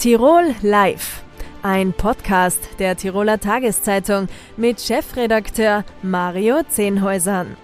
Tirol 0.00 0.54
Live, 0.62 1.22
ein 1.60 1.92
Podcast 1.92 2.70
der 2.78 2.96
Tiroler 2.96 3.38
Tageszeitung 3.38 4.28
mit 4.56 4.80
Chefredakteur 4.80 5.84
Mario 6.02 6.62
Zehnhäusern. 6.66 7.54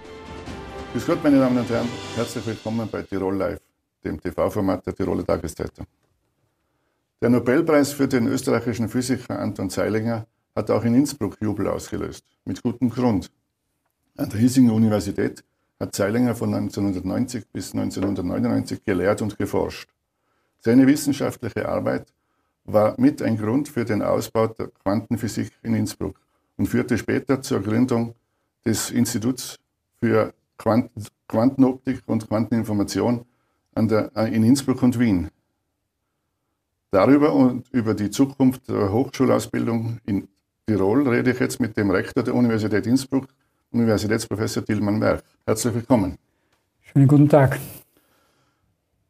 Grüß 0.93 1.07
Gott, 1.07 1.23
meine 1.23 1.39
Damen 1.39 1.57
und 1.57 1.67
Herren, 1.67 1.87
herzlich 2.15 2.45
willkommen 2.45 2.87
bei 2.91 3.01
Tirol 3.01 3.37
Live, 3.37 3.59
dem 4.03 4.21
TV-Format 4.21 4.85
der 4.85 4.93
Tiroler 4.93 5.25
Tageszeitung. 5.25 5.87
Der 7.23 7.31
Nobelpreis 7.31 7.93
für 7.93 8.07
den 8.07 8.27
österreichischen 8.27 8.87
Physiker 8.87 9.39
Anton 9.39 9.71
Zeilinger 9.71 10.27
hat 10.55 10.69
auch 10.69 10.83
in 10.83 10.93
Innsbruck 10.93 11.37
Jubel 11.41 11.67
ausgelöst, 11.67 12.23
mit 12.45 12.61
gutem 12.61 12.91
Grund. 12.91 13.31
An 14.15 14.29
der 14.29 14.39
hiesigen 14.39 14.69
Universität 14.69 15.43
hat 15.79 15.95
Zeilinger 15.95 16.35
von 16.35 16.53
1990 16.53 17.47
bis 17.51 17.73
1999 17.73 18.83
gelehrt 18.83 19.23
und 19.23 19.39
geforscht. 19.39 19.89
Seine 20.59 20.85
wissenschaftliche 20.85 21.67
Arbeit 21.67 22.13
war 22.67 22.95
mit 22.99 23.21
ein 23.21 23.37
Grund 23.37 23.69
für 23.69 23.85
den 23.85 24.01
Ausbau 24.01 24.47
der 24.47 24.67
Quantenphysik 24.83 25.51
in 25.63 25.73
Innsbruck 25.73 26.19
und 26.57 26.67
führte 26.67 26.97
später 26.97 27.41
zur 27.41 27.61
Gründung 27.61 28.13
des 28.65 28.91
Instituts 28.91 29.57
für 29.99 30.33
Quantenoptik 30.57 32.03
und 32.05 32.27
Quanteninformation 32.27 33.25
an 33.73 33.87
der, 33.87 34.11
äh, 34.15 34.35
in 34.35 34.43
Innsbruck 34.43 34.83
und 34.83 34.99
Wien. 34.99 35.29
Darüber 36.91 37.33
und 37.33 37.69
über 37.71 37.93
die 37.93 38.09
Zukunft 38.09 38.67
der 38.67 38.91
Hochschulausbildung 38.91 39.99
in 40.05 40.27
Tirol 40.65 41.07
rede 41.07 41.31
ich 41.31 41.39
jetzt 41.39 41.59
mit 41.59 41.77
dem 41.77 41.91
Rektor 41.91 42.23
der 42.23 42.35
Universität 42.35 42.85
Innsbruck, 42.85 43.27
Universitätsprofessor 43.71 44.65
Tilman 44.65 44.99
Werk. 44.99 45.23
Herzlich 45.45 45.73
willkommen. 45.73 46.17
Schönen 46.81 47.07
guten 47.07 47.29
Tag. 47.29 47.59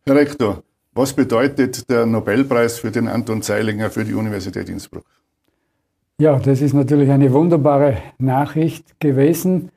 Herr 0.06 0.16
Rektor, 0.16 0.64
was 0.98 1.14
bedeutet 1.14 1.90
der 1.90 2.06
Nobelpreis 2.06 2.80
für 2.80 2.92
den 2.92 3.08
Anton 3.08 3.42
Zeilinger 3.42 3.90
für 3.90 4.04
die 4.04 4.14
Universität 4.14 4.68
Innsbruck? 4.68 5.06
Ja, 6.20 6.40
das 6.40 6.62
ist 6.62 6.74
natürlich 6.74 7.12
eine 7.12 7.32
wunderbare 7.32 7.98
Nachricht 8.18 9.00
gewesen. 9.00 9.70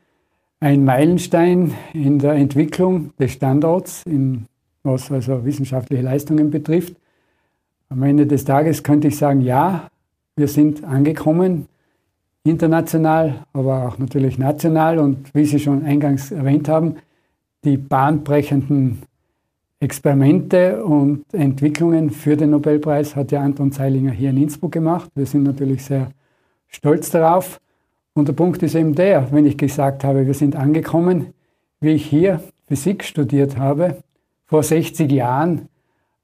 Ein 0.59 0.85
Meilenstein 0.85 1.75
in 1.93 2.19
der 2.19 2.33
Entwicklung 2.33 3.11
des 3.19 3.33
Standorts, 3.33 4.03
in, 4.07 4.47
was 4.83 5.11
also 5.13 5.45
wissenschaftliche 5.45 6.03
Leistungen 6.03 6.51
betrifft. 6.51 6.95
Am 7.91 8.03
Ende 8.03 8.27
des 8.27 8.45
Tages 8.45 8.83
könnte 8.83 9.09
ich 9.09 9.19
sagen, 9.19 9.43
ja, 9.43 9.91
wir 10.37 10.49
sind 10.49 10.85
angekommen 10.85 11.69
international, 12.45 13.45
aber 13.53 13.89
auch 13.89 13.99
natürlich 13.99 14.39
national. 14.39 14.99
Und 14.99 15.35
wie 15.35 15.45
Sie 15.45 15.59
schon 15.59 15.85
eingangs 15.85 16.31
erwähnt 16.31 16.69
haben, 16.69 16.97
die 17.65 17.77
bahnbrechenden 17.77 19.03
Experimente 19.81 20.85
und 20.85 21.25
Entwicklungen 21.33 22.11
für 22.11 22.37
den 22.37 22.51
Nobelpreis 22.51 23.17
hat 23.17 23.33
ja 23.33 23.41
Anton 23.41 23.73
Zeilinger 23.73 24.13
hier 24.13 24.31
in 24.31 24.37
Innsbruck 24.37 24.73
gemacht. 24.73 25.11
Wir 25.15 25.25
sind 25.25 25.43
natürlich 25.43 25.85
sehr 25.85 26.11
stolz 26.69 27.11
darauf. 27.11 27.61
Und 28.13 28.29
der 28.29 28.35
Punkt 28.35 28.63
ist 28.63 28.75
eben 28.75 28.95
der, 28.95 29.33
wenn 29.33 29.47
ich 29.47 29.57
gesagt 29.57 30.05
habe, 30.05 30.27
wir 30.27 30.35
sind 30.35 30.55
angekommen, 30.55 31.33
wie 31.81 31.93
ich 31.93 32.05
hier 32.05 32.43
Physik 32.69 33.05
studiert 33.05 33.57
habe, 33.57 33.97
vor 34.45 34.63
60 34.63 35.11
Jahren 35.11 35.69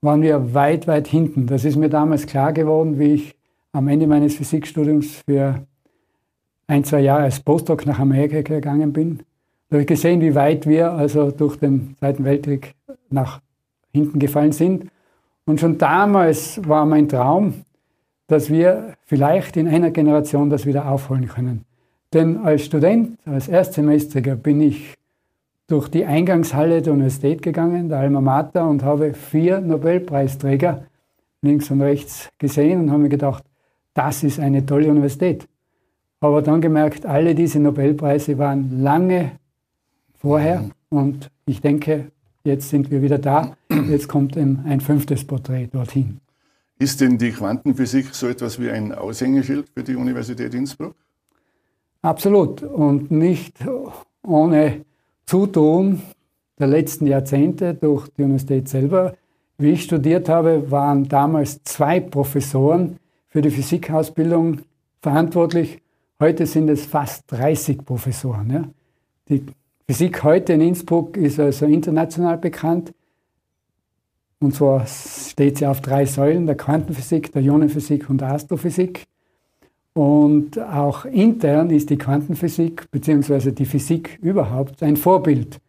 waren 0.02 0.20
wir 0.20 0.52
weit, 0.52 0.86
weit 0.86 1.08
hinten. 1.08 1.46
Das 1.46 1.64
ist 1.64 1.76
mir 1.76 1.88
damals 1.88 2.26
klar 2.26 2.52
geworden, 2.52 2.98
wie 2.98 3.14
ich 3.14 3.36
am 3.72 3.88
Ende 3.88 4.06
meines 4.06 4.36
Physikstudiums 4.36 5.22
für 5.26 5.66
ein, 6.66 6.84
zwei 6.84 7.00
Jahre 7.00 7.22
als 7.22 7.40
Postdoc 7.40 7.86
nach 7.86 8.00
Amerika 8.00 8.42
gegangen 8.42 8.92
bin, 8.92 9.20
da 9.68 9.74
habe 9.74 9.82
ich 9.82 9.88
gesehen, 9.88 10.20
wie 10.20 10.34
weit 10.36 10.66
wir 10.66 10.92
also 10.92 11.32
durch 11.32 11.56
den 11.56 11.96
Zweiten 11.98 12.22
Weltkrieg 12.24 12.74
nach 13.10 13.40
hinten 13.96 14.18
gefallen 14.18 14.52
sind. 14.52 14.90
Und 15.44 15.60
schon 15.60 15.78
damals 15.78 16.60
war 16.66 16.86
mein 16.86 17.08
Traum, 17.08 17.54
dass 18.26 18.50
wir 18.50 18.94
vielleicht 19.04 19.56
in 19.56 19.68
einer 19.68 19.90
Generation 19.90 20.50
das 20.50 20.66
wieder 20.66 20.88
aufholen 20.88 21.28
können. 21.28 21.64
Denn 22.12 22.38
als 22.38 22.64
Student, 22.64 23.18
als 23.24 23.48
Erstsemestriger 23.48 24.36
bin 24.36 24.60
ich 24.60 24.94
durch 25.66 25.88
die 25.88 26.04
Eingangshalle 26.04 26.82
der 26.82 26.92
Universität 26.92 27.42
gegangen, 27.42 27.88
der 27.88 27.98
Alma 27.98 28.20
Mater, 28.20 28.68
und 28.68 28.84
habe 28.84 29.14
vier 29.14 29.60
Nobelpreisträger 29.60 30.84
links 31.42 31.70
und 31.70 31.80
rechts 31.80 32.28
gesehen 32.38 32.80
und 32.80 32.90
habe 32.90 33.02
mir 33.02 33.08
gedacht, 33.08 33.44
das 33.94 34.22
ist 34.22 34.38
eine 34.40 34.64
tolle 34.64 34.88
Universität. 34.88 35.48
Aber 36.20 36.42
dann 36.42 36.60
gemerkt, 36.60 37.06
alle 37.06 37.34
diese 37.34 37.58
Nobelpreise 37.58 38.38
waren 38.38 38.82
lange 38.82 39.32
vorher 40.18 40.64
und 40.88 41.30
ich 41.46 41.60
denke, 41.60 42.10
jetzt 42.46 42.70
sind 42.70 42.90
wir 42.90 43.02
wieder 43.02 43.18
da. 43.18 43.56
Jetzt 43.90 44.08
kommt 44.08 44.36
ein, 44.36 44.80
fünftes 44.80 45.24
Porträt 45.26 45.68
dorthin. 45.72 46.20
Ist 46.78 47.00
denn 47.00 47.18
die 47.18 47.32
Quantenphysik 47.32 48.14
so 48.14 48.28
etwas 48.28 48.60
wie 48.60 48.70
ein 48.70 48.92
Aushängeschild 48.92 49.68
für 49.74 49.82
die 49.82 49.96
Universität 49.96 50.54
Innsbruck? 50.54 50.94
Absolut. 52.02 52.62
Und 52.62 53.10
nicht 53.10 53.58
ohne 54.22 54.84
Zutun 55.26 56.02
der 56.58 56.68
letzten 56.68 57.06
Jahrzehnte 57.06 57.74
durch 57.74 58.08
die 58.10 58.22
Universität 58.22 58.68
selber. 58.68 59.14
Wie 59.58 59.70
ich 59.70 59.84
studiert 59.84 60.28
habe, 60.28 60.70
waren 60.70 61.08
damals 61.08 61.62
zwei 61.64 62.00
Professoren 62.00 62.98
für 63.28 63.42
die 63.42 63.50
Physikausbildung 63.50 64.60
verantwortlich. 65.00 65.80
Heute 66.20 66.46
sind 66.46 66.68
es 66.68 66.86
fast 66.86 67.24
30 67.28 67.84
Professoren. 67.84 68.50
Ja. 68.50 68.64
Die 69.28 69.46
Physik 69.88 70.24
heute 70.24 70.54
in 70.54 70.62
Innsbruck 70.62 71.16
ist 71.16 71.38
also 71.38 71.64
international 71.66 72.38
bekannt. 72.38 72.92
Und 74.40 74.52
zwar 74.52 74.84
steht 74.84 75.58
sie 75.58 75.66
auf 75.66 75.80
drei 75.80 76.04
Säulen, 76.06 76.46
der 76.46 76.56
Quantenphysik, 76.56 77.30
der 77.30 77.42
Ionenphysik 77.42 78.10
und 78.10 78.20
der 78.20 78.32
Astrophysik. 78.32 79.04
Und 79.94 80.58
auch 80.58 81.04
intern 81.04 81.70
ist 81.70 81.88
die 81.88 81.98
Quantenphysik 81.98 82.90
bzw. 82.90 83.52
die 83.52 83.64
Physik 83.64 84.18
überhaupt 84.20 84.82
ein 84.82 84.96
Vorbild. 84.96 85.60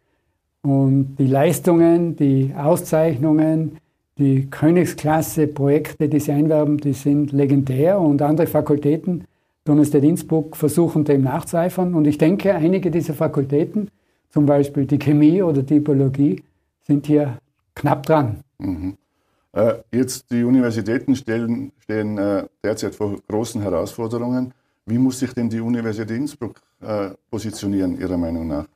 Und 0.64 1.16
die 1.18 1.28
Leistungen, 1.28 2.16
die 2.16 2.56
Auszeichnungen, 2.58 3.78
die 4.18 4.50
Königsklasse-Projekte, 4.50 6.10
die 6.10 6.20
sie 6.20 6.32
einwerben, 6.32 6.80
die 6.80 6.94
sind 6.94 7.32
legendär 7.34 8.00
und 8.00 8.24
andere 8.24 8.48
Fakultäten 8.48 9.26
Universität 9.70 10.04
Innsbruck 10.04 10.56
versuchen 10.56 11.04
dem 11.04 11.24
nachzueifern. 11.24 11.94
Und 11.94 12.08
ich 12.08 12.18
denke, 12.18 12.56
einige 12.56 12.90
dieser 12.90 13.14
Fakultäten, 13.14 13.92
zum 14.30 14.46
Beispiel 14.46 14.86
die 14.86 15.00
Chemie 15.00 15.42
oder 15.42 15.64
die 15.64 15.80
Biologie, 15.80 16.44
sind 16.86 17.06
hier 17.06 17.38
knapp 17.76 18.06
dran. 18.06 18.42
Mhm. 18.60 18.98
Äh, 19.54 19.76
jetzt 19.92 20.30
die 20.32 20.44
Universitäten 20.44 21.16
stellen, 21.16 21.72
stehen 21.80 22.18
äh, 22.18 22.46
derzeit 22.64 22.96
vor 22.96 23.18
großen 23.28 23.62
Herausforderungen. 23.62 24.54
Wie 24.86 24.98
muss 24.98 25.20
sich 25.20 25.34
denn 25.34 25.50
die 25.50 25.60
Universität 25.60 26.18
Innsbruck 26.18 26.62
äh, 26.82 27.10
positionieren, 27.30 28.00
Ihrer 28.00 28.18
Meinung 28.18 28.48
nach? 28.48 28.68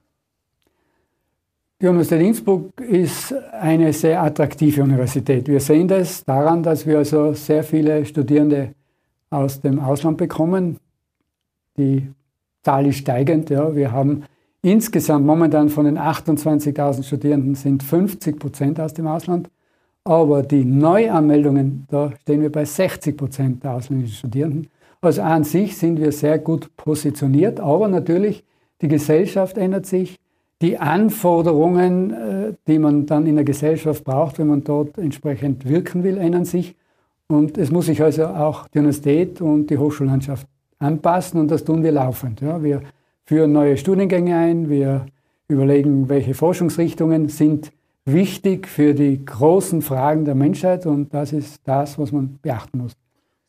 Die 1.81 1.87
Universität 1.87 2.21
Innsbruck 2.21 2.79
ist 2.79 3.33
eine 3.53 3.91
sehr 3.91 4.21
attraktive 4.21 4.83
Universität. 4.83 5.47
Wir 5.47 5.59
sehen 5.59 5.87
das 5.87 6.23
daran, 6.23 6.61
dass 6.61 6.85
wir 6.85 6.99
also 6.99 7.33
sehr 7.33 7.63
viele 7.63 8.05
Studierende 8.05 8.75
aus 9.31 9.61
dem 9.61 9.79
Ausland 9.79 10.17
bekommen. 10.17 10.77
Die 11.77 12.07
Zahl 12.61 12.85
ist 12.85 12.97
steigend. 12.97 13.49
Ja. 13.49 13.75
Wir 13.75 13.91
haben 13.91 14.25
insgesamt 14.61 15.25
momentan 15.25 15.69
von 15.69 15.85
den 15.85 15.97
28.000 15.97 17.03
Studierenden 17.03 17.55
sind 17.55 17.83
50 17.83 18.39
Prozent 18.39 18.79
aus 18.79 18.93
dem 18.93 19.07
Ausland. 19.07 19.49
Aber 20.03 20.41
die 20.41 20.65
Neuanmeldungen, 20.65 21.85
da 21.89 22.11
stehen 22.21 22.41
wir 22.41 22.51
bei 22.51 22.65
60 22.65 23.15
Prozent 23.15 23.63
der 23.63 23.73
ausländischen 23.73 24.15
Studierenden. 24.15 24.67
Also 25.01 25.21
an 25.21 25.43
sich 25.43 25.77
sind 25.77 25.99
wir 25.99 26.11
sehr 26.11 26.39
gut 26.39 26.75
positioniert. 26.75 27.59
Aber 27.59 27.87
natürlich, 27.87 28.43
die 28.81 28.87
Gesellschaft 28.87 29.57
ändert 29.57 29.85
sich. 29.85 30.19
Die 30.61 30.77
Anforderungen, 30.77 32.11
äh, 32.11 32.53
die 32.67 32.77
man 32.77 33.07
dann 33.07 33.25
in 33.25 33.35
der 33.35 33.45
Gesellschaft 33.45 34.03
braucht, 34.03 34.37
wenn 34.37 34.47
man 34.47 34.63
dort 34.63 34.97
entsprechend 34.97 35.67
wirken 35.67 36.03
will, 36.03 36.17
ändern 36.17 36.45
sich. 36.45 36.75
Und 37.27 37.57
es 37.57 37.71
muss 37.71 37.87
sich 37.87 38.01
also 38.01 38.25
auch 38.27 38.67
die 38.67 38.79
Universität 38.79 39.41
und 39.41 39.67
die 39.67 39.77
Hochschullandschaft 39.77 40.47
anpassen 40.79 41.39
und 41.39 41.49
das 41.49 41.63
tun 41.63 41.83
wir 41.83 41.91
laufend. 41.91 42.41
Ja. 42.41 42.61
Wir 42.61 42.81
führen 43.31 43.53
neue 43.53 43.77
Studiengänge 43.77 44.35
ein, 44.35 44.69
wir 44.69 45.05
überlegen, 45.47 46.09
welche 46.09 46.33
Forschungsrichtungen 46.33 47.29
sind 47.29 47.71
wichtig 48.03 48.67
für 48.67 48.93
die 48.93 49.23
großen 49.23 49.81
Fragen 49.81 50.25
der 50.25 50.35
Menschheit 50.35 50.85
und 50.85 51.13
das 51.13 51.31
ist 51.31 51.61
das, 51.63 51.97
was 51.97 52.11
man 52.11 52.39
beachten 52.41 52.79
muss. 52.79 52.91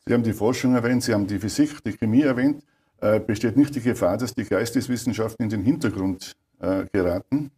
Sie 0.07 0.13
haben 0.13 0.23
die 0.23 0.31
Forschung 0.31 0.73
erwähnt, 0.73 1.03
Sie 1.03 1.13
haben 1.13 1.27
die 1.27 1.37
Physik, 1.37 1.83
die 1.83 1.91
Chemie 1.91 2.21
erwähnt. 2.21 2.63
Äh, 3.01 3.19
besteht 3.19 3.57
nicht 3.57 3.75
die 3.75 3.81
Gefahr, 3.81 4.15
dass 4.15 4.33
die 4.33 4.45
Geisteswissenschaften 4.45 5.43
in 5.43 5.49
den 5.49 5.63
Hintergrund 5.63 6.31
äh, 6.61 6.85
geraten? 6.93 7.51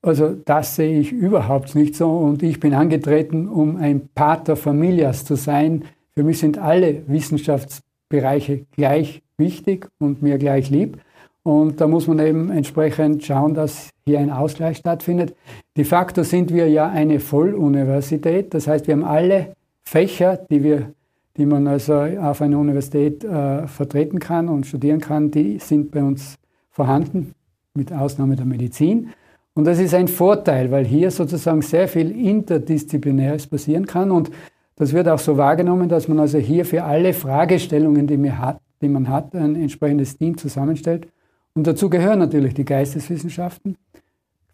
Also 0.00 0.38
das 0.46 0.76
sehe 0.76 0.98
ich 0.98 1.12
überhaupt 1.12 1.74
nicht 1.74 1.94
so 1.94 2.08
und 2.08 2.42
ich 2.42 2.58
bin 2.58 2.72
angetreten, 2.72 3.48
um 3.48 3.76
ein 3.76 4.08
Pater 4.14 4.56
Familias 4.56 5.26
zu 5.26 5.34
sein. 5.34 5.84
Für 6.14 6.24
mich 6.24 6.38
sind 6.38 6.56
alle 6.56 7.02
Wissenschaftsbereiche 7.06 8.64
gleich 8.72 9.20
wichtig 9.36 9.90
und 9.98 10.22
mir 10.22 10.38
gleich 10.38 10.70
lieb. 10.70 11.03
Und 11.44 11.80
da 11.80 11.86
muss 11.86 12.08
man 12.08 12.18
eben 12.20 12.50
entsprechend 12.50 13.22
schauen, 13.22 13.54
dass 13.54 13.90
hier 14.06 14.18
ein 14.18 14.30
Ausgleich 14.30 14.78
stattfindet. 14.78 15.34
De 15.76 15.84
facto 15.84 16.22
sind 16.22 16.52
wir 16.52 16.68
ja 16.68 16.88
eine 16.88 17.20
Volluniversität, 17.20 18.54
das 18.54 18.66
heißt, 18.66 18.86
wir 18.86 18.94
haben 18.94 19.04
alle 19.04 19.54
Fächer, 19.84 20.38
die, 20.50 20.64
wir, 20.64 20.92
die 21.36 21.44
man 21.44 21.66
also 21.68 21.94
auf 21.94 22.40
einer 22.40 22.58
Universität 22.58 23.22
äh, 23.24 23.66
vertreten 23.66 24.18
kann 24.18 24.48
und 24.48 24.66
studieren 24.66 25.00
kann, 25.00 25.30
die 25.30 25.58
sind 25.58 25.90
bei 25.90 26.02
uns 26.02 26.36
vorhanden, 26.70 27.32
mit 27.74 27.92
Ausnahme 27.92 28.36
der 28.36 28.46
Medizin. 28.46 29.10
Und 29.54 29.66
das 29.66 29.78
ist 29.78 29.94
ein 29.94 30.08
Vorteil, 30.08 30.70
weil 30.70 30.84
hier 30.84 31.10
sozusagen 31.10 31.60
sehr 31.60 31.88
viel 31.88 32.10
Interdisziplinäres 32.10 33.46
passieren 33.46 33.86
kann. 33.86 34.10
Und 34.10 34.30
das 34.76 34.92
wird 34.92 35.08
auch 35.08 35.18
so 35.18 35.36
wahrgenommen, 35.36 35.88
dass 35.88 36.08
man 36.08 36.18
also 36.18 36.38
hier 36.38 36.64
für 36.64 36.84
alle 36.84 37.12
Fragestellungen, 37.12 38.06
die 38.06 38.16
man 38.16 38.38
hat, 38.38 38.60
die 38.80 38.88
man 38.88 39.08
hat 39.08 39.34
ein 39.36 39.54
entsprechendes 39.54 40.16
Team 40.16 40.36
zusammenstellt. 40.38 41.06
Und 41.54 41.66
dazu 41.66 41.88
gehören 41.88 42.18
natürlich 42.18 42.54
die 42.54 42.64
Geisteswissenschaften, 42.64 43.76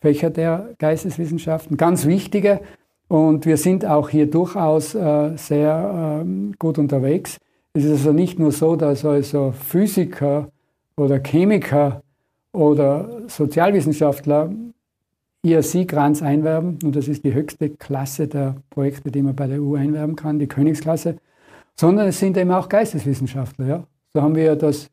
Fächer 0.01 0.31
der 0.31 0.75
Geisteswissenschaften, 0.79 1.77
ganz 1.77 2.07
wichtige. 2.07 2.61
Und 3.09 3.47
wir 3.47 3.57
sind 3.57 3.85
auch 3.85 4.09
hier 4.11 4.31
durchaus 4.31 4.95
äh, 4.95 5.37
sehr 5.37 6.23
äh, 6.25 6.53
gut 6.59 6.79
unterwegs. 6.79 7.39
Es 7.73 7.85
ist 7.85 7.93
also 7.93 8.13
nicht 8.13 8.39
nur 8.39 8.53
so, 8.53 8.77
dass 8.77 9.05
also 9.05 9.53
Physiker 9.53 10.49
oder 10.97 11.21
Chemiker 11.23 12.03
oder 12.53 13.23
Sozialwissenschaftler 13.29 14.51
IRC-Grants 15.43 16.23
einwerben. 16.23 16.79
Und 16.83 16.97
das 16.97 17.09
ist 17.09 17.25
die 17.25 17.33
höchste 17.33 17.71
Klasse 17.71 18.29
der 18.29 18.57
Projekte, 18.71 19.11
die 19.11 19.23
man 19.23 19.35
bei 19.35 19.47
der 19.47 19.63
EU 19.63 19.75
einwerben 19.75 20.17
kann, 20.17 20.39
die 20.39 20.49
Königsklasse. 20.49 21.17
Sondern 21.77 22.09
es 22.09 22.19
sind 22.19 22.37
eben 22.37 22.51
auch 22.51 22.69
Geisteswissenschaftler. 22.69 23.67
Ja? 23.67 23.85
So 24.13 24.21
haben 24.21 24.35
wir 24.35 24.55
das 24.57 24.91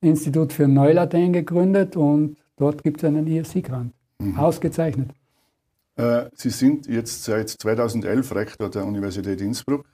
Institut 0.00 0.52
für 0.52 0.66
Neulatein 0.66 1.32
gegründet 1.32 1.96
und 1.96 2.36
dort 2.56 2.82
gibt 2.82 3.02
es 3.02 3.04
einen 3.04 3.26
IRC-Grant. 3.26 3.92
Mhm. 4.18 4.38
Ausgezeichnet. 4.38 5.10
Äh, 5.96 6.26
Sie 6.34 6.50
sind 6.50 6.86
jetzt 6.86 7.24
seit 7.24 7.50
2011 7.50 8.34
Rektor 8.34 8.70
der 8.70 8.84
Universität 8.84 9.40
Innsbruck, 9.40 9.84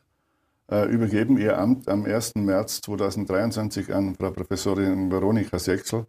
äh, 0.70 0.88
übergeben 0.88 1.38
Ihr 1.38 1.58
Amt 1.58 1.88
am 1.88 2.04
1. 2.04 2.34
März 2.36 2.80
2023 2.82 3.92
an 3.94 4.14
Frau 4.14 4.30
Professorin 4.30 5.10
Veronika 5.10 5.58
Sechsel. 5.58 6.06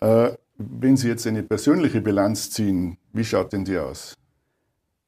Äh, 0.00 0.30
wenn 0.58 0.96
Sie 0.96 1.08
jetzt 1.08 1.26
eine 1.26 1.42
persönliche 1.42 2.00
Bilanz 2.00 2.50
ziehen, 2.50 2.96
wie 3.12 3.24
schaut 3.24 3.52
denn 3.52 3.64
die 3.64 3.78
aus? 3.78 4.14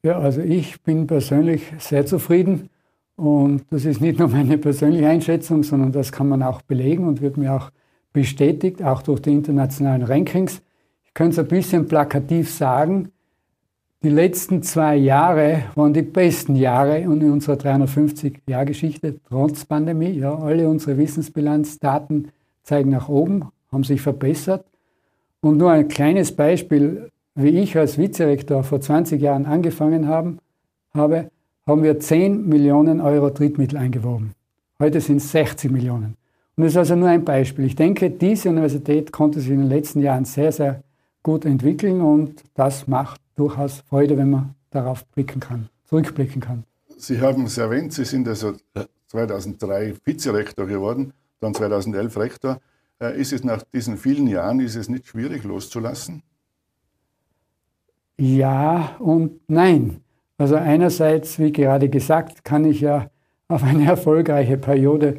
Ja, 0.03 0.19
also 0.19 0.41
ich 0.41 0.81
bin 0.83 1.07
persönlich 1.07 1.73
sehr 1.79 2.07
zufrieden 2.07 2.71
und 3.17 3.65
das 3.71 3.85
ist 3.85 4.01
nicht 4.01 4.19
nur 4.19 4.29
meine 4.29 4.59
persönliche 4.59 5.09
Einschätzung, 5.09 5.63
sondern 5.65 5.91
das 5.91 6.13
kann 6.13 6.29
man 6.29 6.43
auch 6.43 6.63
belegen 6.63 7.07
und 7.09 7.21
wird 7.21 7.37
mir 7.37 7.55
auch 7.55 7.71
bestätigt, 8.19 8.83
auch 8.83 9.03
durch 9.03 9.23
die 9.23 9.31
internationalen 9.31 10.03
Rankings. 10.03 10.61
Ich 11.05 11.15
könnte 11.15 11.35
es 11.35 11.39
ein 11.39 11.47
bisschen 11.47 11.87
plakativ 11.87 12.53
sagen, 12.53 13.13
die 14.03 14.09
letzten 14.09 14.61
zwei 14.65 14.97
Jahre 14.97 15.63
waren 15.77 15.93
die 15.93 16.03
besten 16.03 16.57
Jahre 16.57 16.99
in 16.99 17.31
unserer 17.31 17.55
350-Jahr-Geschichte, 17.55 19.21
trotz 19.29 19.65
Pandemie. 19.65 20.11
Ja, 20.11 20.37
alle 20.37 20.69
unsere 20.69 20.99
Wissensbilanzdaten 20.99 22.33
zeigen 22.65 22.91
nach 22.91 23.09
oben, 23.09 23.45
haben 23.71 23.85
sich 23.85 24.01
verbessert. 24.01 24.65
Und 25.41 25.59
nur 25.59 25.71
ein 25.71 25.87
kleines 25.87 26.35
Beispiel, 26.35 27.13
wie 27.37 27.51
ich 27.61 27.77
als 27.77 27.99
Vizerektor 27.99 28.65
vor 28.65 28.81
20 28.81 29.23
Jahren 29.23 29.47
angefangen 29.47 30.09
haben, 30.09 30.39
habe, 30.93 31.31
haben 31.69 31.85
wir 31.85 32.01
10 32.01 32.49
Millionen 32.49 33.01
Euro 33.01 33.31
Drittmittel 33.31 33.79
eingeworben. 33.79 34.33
Heute 34.81 35.01
sind 35.01 35.19
es 35.19 35.31
60 35.31 35.71
Millionen. 35.71 36.17
Und 36.59 36.65
das 36.65 36.73
ist 36.73 36.79
also 36.79 36.97
nur 36.97 37.09
ein 37.09 37.25
Beispiel. 37.25 37.67
Ich 37.67 37.77
denke, 37.77 38.11
diese 38.11 38.49
Universität 38.49 39.13
konnte 39.13 39.39
sich 39.39 39.51
in 39.53 39.61
den 39.61 39.69
letzten 39.69 40.01
Jahren 40.01 40.25
sehr, 40.25 40.51
sehr 40.51 40.83
gut 41.23 41.45
entwickeln 41.45 42.01
und 42.01 42.43
das 42.55 42.89
macht 42.89 43.21
durchaus 43.37 43.85
Freude, 43.89 44.17
wenn 44.17 44.31
man 44.31 44.55
darauf 44.71 45.07
blicken 45.07 45.39
kann, 45.39 45.69
zurückblicken 45.85 46.41
kann. 46.41 46.65
Sie 46.97 47.21
haben 47.21 47.45
es 47.45 47.59
erwähnt, 47.59 47.93
Sie 47.93 48.05
sind 48.05 48.27
also 48.27 48.55
2003 49.07 49.95
Vizerektor 50.05 50.67
geworden, 50.67 51.13
dann 51.39 51.55
2011 51.55 52.19
Rektor. 52.19 52.59
Äh, 53.01 53.21
ist 53.21 53.33
es 53.33 53.45
nach 53.45 53.63
diesen 53.73 53.97
vielen 53.97 54.27
Jahren, 54.27 54.59
ist 54.59 54.75
es 54.75 54.89
nicht 54.89 55.07
schwierig 55.07 55.45
loszulassen? 55.45 56.25
Ja 58.17 58.97
und 58.99 59.39
nein. 59.47 60.01
Also 60.39 60.57
einerseits, 60.57 61.39
wie 61.39 61.53
gerade 61.53 61.89
gesagt, 61.89 62.43
kann 62.43 62.65
ich 62.65 62.81
ja 62.81 63.11
auf 63.47 63.63
eine 63.63 63.87
erfolgreiche 63.87 64.57
Periode 64.59 65.19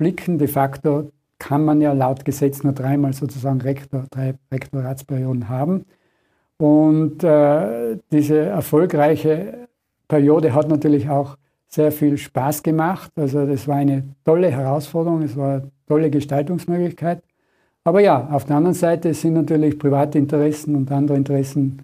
zurückblicken. 0.00 0.38
De 0.38 0.48
facto 0.48 1.10
kann 1.38 1.64
man 1.64 1.80
ja 1.80 1.92
laut 1.92 2.24
Gesetz 2.24 2.62
nur 2.62 2.72
dreimal 2.72 3.12
sozusagen 3.12 3.60
Rektor, 3.60 4.04
drei 4.10 4.34
Rektoratsperioden 4.52 5.48
haben. 5.48 5.84
Und 6.58 7.24
äh, 7.24 7.96
diese 8.12 8.38
erfolgreiche 8.40 9.68
Periode 10.08 10.52
hat 10.54 10.68
natürlich 10.68 11.08
auch 11.08 11.36
sehr 11.66 11.92
viel 11.92 12.18
Spaß 12.18 12.62
gemacht. 12.62 13.10
Also 13.16 13.46
das 13.46 13.66
war 13.68 13.76
eine 13.76 14.02
tolle 14.24 14.50
Herausforderung, 14.50 15.22
es 15.22 15.36
war 15.36 15.52
eine 15.52 15.70
tolle 15.86 16.10
Gestaltungsmöglichkeit. 16.10 17.22
Aber 17.84 18.00
ja, 18.00 18.28
auf 18.30 18.44
der 18.44 18.56
anderen 18.56 18.74
Seite 18.74 19.14
sind 19.14 19.34
natürlich 19.34 19.78
private 19.78 20.18
Interessen 20.18 20.76
und 20.76 20.92
andere 20.92 21.16
Interessen 21.16 21.82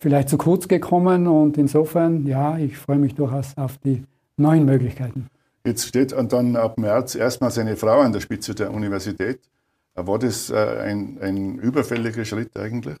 vielleicht 0.00 0.28
zu 0.28 0.36
kurz 0.36 0.66
gekommen 0.66 1.28
und 1.28 1.56
insofern, 1.56 2.26
ja, 2.26 2.58
ich 2.58 2.76
freue 2.76 2.98
mich 2.98 3.14
durchaus 3.14 3.56
auf 3.56 3.78
die 3.78 4.02
neuen 4.36 4.64
Möglichkeiten. 4.64 5.28
Jetzt 5.64 5.86
steht 5.86 6.12
dann 6.12 6.56
ab 6.56 6.78
März 6.78 7.14
erstmal 7.14 7.50
seine 7.50 7.76
Frau 7.76 8.00
an 8.00 8.12
der 8.12 8.20
Spitze 8.20 8.54
der 8.54 8.72
Universität. 8.72 9.40
War 9.94 10.18
das 10.18 10.50
äh, 10.50 10.56
ein, 10.56 11.18
ein 11.20 11.58
überfälliger 11.58 12.24
Schritt 12.24 12.56
eigentlich? 12.56 12.96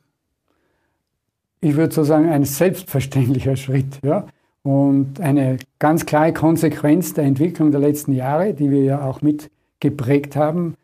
ich 1.62 1.76
würde 1.76 1.94
so 1.94 2.04
sagen, 2.04 2.28
ein 2.28 2.44
selbstverständlicher 2.44 3.56
Schritt. 3.56 4.00
Ja? 4.04 4.26
Und 4.62 5.20
eine 5.20 5.56
ganz 5.78 6.04
klare 6.04 6.32
Konsequenz 6.32 7.14
der 7.14 7.24
Entwicklung 7.24 7.70
der 7.70 7.80
letzten 7.80 8.12
Jahre, 8.12 8.52
die 8.52 8.70
wir 8.70 8.82
ja 8.82 9.04
auch 9.04 9.22
mit 9.22 9.48
geprägt 9.80 10.36
haben. 10.36 10.74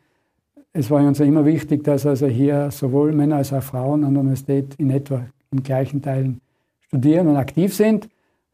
Es 0.72 0.90
war 0.90 1.00
uns 1.02 1.18
ja 1.18 1.26
immer 1.26 1.44
wichtig, 1.44 1.84
dass 1.84 2.06
also 2.06 2.26
hier 2.26 2.70
sowohl 2.70 3.12
Männer 3.12 3.36
als 3.36 3.52
auch 3.52 3.62
Frauen 3.62 4.04
an 4.04 4.14
der 4.14 4.20
Universität 4.20 4.74
in 4.78 4.90
etwa 4.90 5.26
in 5.50 5.62
gleichen 5.62 6.00
Teilen 6.00 6.40
studieren 6.86 7.26
und 7.26 7.36
aktiv 7.36 7.74
sind. 7.74 8.08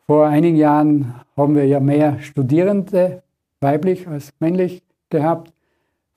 Vor 0.07 0.27
einigen 0.27 0.57
Jahren 0.57 1.15
haben 1.37 1.55
wir 1.55 1.67
ja 1.67 1.81
mehr 1.81 2.19
Studierende, 2.21 3.23
weiblich 3.61 4.07
als 4.07 4.33
männlich, 4.39 4.83
gehabt. 5.09 5.53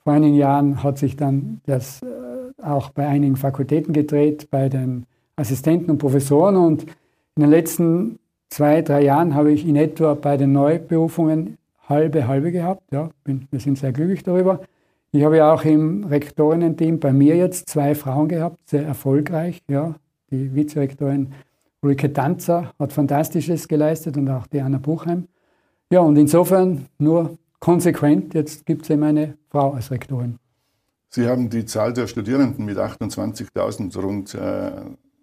Vor 0.04 0.14
einigen 0.14 0.36
Jahren 0.36 0.84
hat 0.84 0.98
sich 0.98 1.16
dann 1.16 1.62
das 1.66 2.02
äh, 2.02 2.62
auch 2.62 2.90
bei 2.90 3.08
einigen 3.08 3.36
Fakultäten 3.36 3.94
gedreht, 3.94 4.50
bei 4.50 4.70
den 4.70 5.06
Assistenten 5.36 5.92
und 5.92 6.00
Professoren. 6.00 6.58
Und 6.58 6.84
in 7.36 7.44
den 7.44 7.50
letzten 7.50 8.20
zwei, 8.50 8.82
drei 8.82 9.04
Jahren 9.04 9.36
habe 9.36 9.52
ich 9.52 9.66
in 9.68 9.76
etwa 9.76 10.16
bei 10.16 10.36
den 10.36 10.52
Neuberufungen 10.52 11.58
halbe, 11.88 12.28
halbe 12.28 12.52
gehabt. 12.52 12.82
Ja, 12.92 13.10
bin, 13.24 13.48
wir 13.52 13.60
sind 13.60 13.78
sehr 13.78 13.94
glücklich 13.94 14.24
darüber. 14.24 14.62
Ich 15.12 15.24
habe 15.24 15.38
ja 15.38 15.54
auch 15.54 15.64
im 15.64 16.04
Rektorinnen-Team 16.04 17.00
bei 17.00 17.14
mir 17.14 17.36
jetzt 17.38 17.70
zwei 17.70 17.96
Frauen 17.96 18.28
gehabt, 18.28 18.60
sehr 18.66 18.86
erfolgreich. 18.86 19.62
Ja, 19.70 19.96
die 20.32 20.54
Vizerektorin 20.54 21.34
Ulrike 21.82 22.12
Tanzer 22.12 22.74
hat 22.80 22.94
Fantastisches 22.94 23.68
geleistet 23.68 24.18
und 24.18 24.30
auch 24.30 24.48
die 24.48 24.62
Anna 24.62 24.78
Buchheim. 24.78 25.28
Ja, 25.92 26.02
und 26.02 26.18
insofern 26.18 26.88
nur 26.98 27.38
konsequent, 27.60 28.34
jetzt 28.34 28.66
gibt 28.66 28.84
es 28.84 28.90
eben 28.90 29.04
eine 29.04 29.38
Frau 29.50 29.72
als 29.72 29.92
Rektorin. 29.92 30.40
Sie 31.10 31.28
haben 31.28 31.50
die 31.50 31.66
Zahl 31.66 31.94
der 31.94 32.08
Studierenden 32.08 32.66
mit 32.66 32.78
28.000 32.78 33.98
rund 34.00 34.34
äh, 34.34 34.72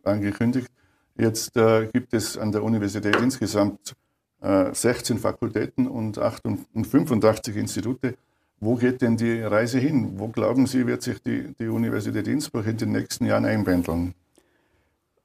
angekündigt. 0.03 0.71
Jetzt 1.17 1.57
äh, 1.57 1.89
gibt 1.93 2.15
es 2.15 2.39
an 2.39 2.53
der 2.53 2.63
Universität 2.63 3.17
insgesamt 3.17 3.95
äh, 4.41 4.73
16 4.73 5.19
Fakultäten 5.19 5.87
und, 5.87 6.19
8 6.19 6.45
und 6.73 6.87
85 6.87 7.57
Institute. 7.57 8.15
Wo 8.61 8.77
geht 8.77 9.03
denn 9.03 9.17
die 9.17 9.43
Reise 9.43 9.79
hin? 9.79 10.19
Wo 10.19 10.29
glauben 10.29 10.67
Sie, 10.67 10.87
wird 10.87 11.03
sich 11.03 11.23
die, 11.23 11.55
die 11.59 11.69
Universität 11.69 12.27
Innsbruck 12.27 12.67
in 12.67 12.79
den 12.79 12.93
nächsten 12.93 13.27
Jahren 13.27 13.45
einpendeln? 13.45 14.15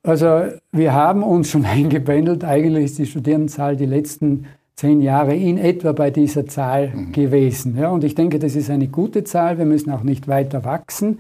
Also 0.04 0.44
wir 0.72 0.94
haben 0.94 1.24
uns 1.24 1.50
schon 1.50 1.66
eingependelt. 1.66 2.44
Eigentlich 2.44 2.86
ist 2.86 2.98
die 3.00 3.06
Studierendenzahl 3.06 3.76
die 3.76 3.86
letzten 3.86 4.46
zehn 4.76 5.02
Jahre 5.02 5.36
in 5.36 5.58
etwa 5.58 5.92
bei 5.92 6.10
dieser 6.10 6.46
Zahl 6.46 6.90
mhm. 6.90 7.12
gewesen. 7.12 7.78
Ja, 7.78 7.90
und 7.90 8.04
ich 8.04 8.16
denke, 8.16 8.40
das 8.40 8.56
ist 8.56 8.70
eine 8.70 8.88
gute 8.88 9.26
Zahl. 9.26 9.58
Wir 9.58 9.66
müssen 9.66 9.92
auch 9.92 10.04
nicht 10.04 10.28
weiter 10.28 10.64
wachsen. 10.64 11.20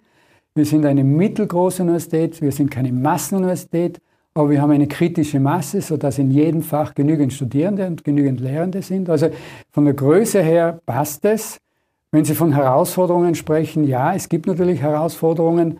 Wir 0.56 0.66
sind 0.66 0.86
eine 0.86 1.04
mittelgroße 1.04 1.84
Universität, 1.84 2.42
wir 2.42 2.52
sind 2.52 2.72
keine 2.72 2.92
Massenuniversität, 2.92 4.02
aber 4.34 4.50
wir 4.50 4.62
haben 4.62 4.72
eine 4.72 4.88
kritische 4.88 5.40
Masse, 5.40 5.82
sodass 5.82 6.18
in 6.18 6.32
jedem 6.32 6.64
Fach 6.64 6.96
genügend 6.96 7.34
Studierende 7.34 7.86
und 7.86 8.04
genügend 8.04 8.40
Lehrende 8.40 8.82
sind. 8.82 9.10
Also 9.10 9.30
von 9.72 9.86
der 9.86 9.94
Größe 9.94 10.42
her 10.42 10.80
passt 10.86 11.24
es. 11.26 11.60
Wenn 12.12 12.26
Sie 12.26 12.34
von 12.34 12.54
Herausforderungen 12.54 13.36
sprechen, 13.36 13.84
ja, 13.84 14.16
es 14.16 14.28
gibt 14.30 14.48
natürlich 14.48 14.82
Herausforderungen. 14.82 15.78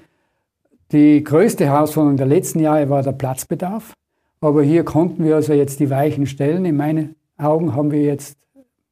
Die 0.92 1.24
größte 1.24 1.66
Herausforderung 1.66 2.18
der 2.18 2.26
letzten 2.26 2.60
Jahre 2.60 2.90
war 2.90 3.04
der 3.04 3.12
Platzbedarf. 3.12 3.94
Aber 4.42 4.64
hier 4.64 4.84
konnten 4.84 5.24
wir 5.24 5.36
also 5.36 5.54
jetzt 5.54 5.80
die 5.80 5.90
Weichen 5.90 6.26
stellen. 6.26 6.66
In 6.66 6.78
meinen 6.78 7.16
Augen 7.38 7.76
haben 7.76 7.92
wir 7.92 8.02
jetzt 8.02 8.38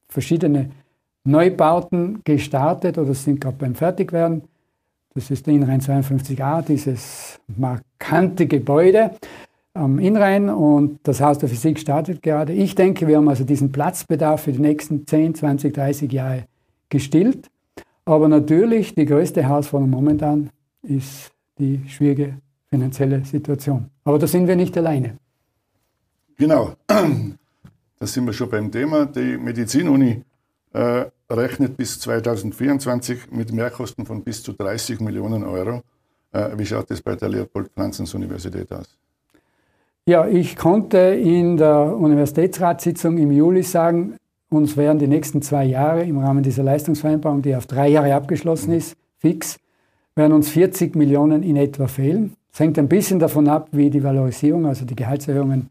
verschiedene 0.08 0.70
Neubauten 1.24 2.20
gestartet 2.24 2.98
oder 2.98 3.14
sind 3.14 3.40
gerade 3.40 3.56
beim 3.56 3.74
Fertigwerden. 3.74 4.42
Das 5.14 5.30
ist 5.30 5.46
der 5.46 5.54
Innenrhein 5.54 5.80
52a, 5.80 6.62
dieses 6.62 7.40
markante 7.48 8.46
Gebäude. 8.46 9.10
am 9.74 9.98
Inrhein 9.98 10.48
und 10.50 10.98
das 11.02 11.20
Haus 11.20 11.38
der 11.38 11.48
Physik 11.48 11.78
startet 11.78 12.22
gerade. 12.22 12.52
Ich 12.52 12.74
denke, 12.74 13.06
wir 13.06 13.16
haben 13.16 13.28
also 13.28 13.44
diesen 13.44 13.70
Platzbedarf 13.72 14.42
für 14.42 14.52
die 14.52 14.60
nächsten 14.60 15.06
10, 15.06 15.34
20, 15.36 15.74
30 15.74 16.12
Jahre 16.12 16.44
gestillt. 16.88 17.48
Aber 18.04 18.28
natürlich 18.28 18.94
die 18.94 19.04
größte 19.04 19.42
Herausforderung 19.42 19.90
momentan 19.90 20.50
ist 20.82 21.30
die 21.58 21.82
schwierige 21.88 22.38
finanzielle 22.70 23.24
Situation. 23.24 23.90
Aber 24.04 24.18
da 24.18 24.26
sind 24.26 24.46
wir 24.46 24.56
nicht 24.56 24.76
alleine. 24.76 25.18
Genau, 26.36 26.74
da 26.86 28.06
sind 28.06 28.26
wir 28.26 28.32
schon 28.32 28.50
beim 28.50 28.70
Thema. 28.70 29.06
Die 29.06 29.36
Medizinuni 29.36 30.22
äh, 30.72 31.06
rechnet 31.30 31.76
bis 31.76 31.98
2024 32.00 33.30
mit 33.30 33.52
Mehrkosten 33.52 34.06
von 34.06 34.22
bis 34.22 34.42
zu 34.42 34.52
30 34.52 35.00
Millionen 35.00 35.44
Euro. 35.44 35.82
Äh, 36.32 36.50
wie 36.56 36.66
schaut 36.66 36.90
das 36.90 37.02
bei 37.02 37.16
der 37.16 37.28
Leopold-Franzens-Universität 37.28 38.70
aus? 38.72 38.96
Ja, 40.06 40.26
ich 40.26 40.56
konnte 40.56 40.98
in 40.98 41.56
der 41.56 41.94
Universitätsratssitzung 41.96 43.18
im 43.18 43.30
Juli 43.30 43.62
sagen, 43.62 44.16
uns 44.50 44.76
werden 44.76 44.98
die 44.98 45.06
nächsten 45.06 45.42
zwei 45.42 45.64
Jahre 45.64 46.04
im 46.04 46.18
Rahmen 46.18 46.42
dieser 46.42 46.62
Leistungsvereinbarung, 46.62 47.42
die 47.42 47.54
auf 47.54 47.66
drei 47.66 47.88
Jahre 47.88 48.14
abgeschlossen 48.14 48.72
ist, 48.72 48.96
fix, 49.18 49.58
werden 50.18 50.34
uns 50.34 50.50
40 50.50 50.96
Millionen 50.96 51.42
in 51.42 51.56
etwa 51.56 51.86
fehlen. 51.86 52.34
Es 52.52 52.60
hängt 52.60 52.78
ein 52.78 52.88
bisschen 52.88 53.18
davon 53.20 53.48
ab, 53.48 53.68
wie 53.72 53.88
die 53.88 54.02
Valorisierung, 54.02 54.66
also 54.66 54.84
die 54.84 54.96
Gehaltserhöhungen 54.96 55.70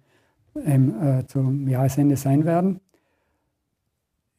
ähm, 0.65 0.93
äh, 1.01 1.27
zum 1.27 1.67
Jahresende 1.67 2.15
sein 2.15 2.45
werden. 2.45 2.79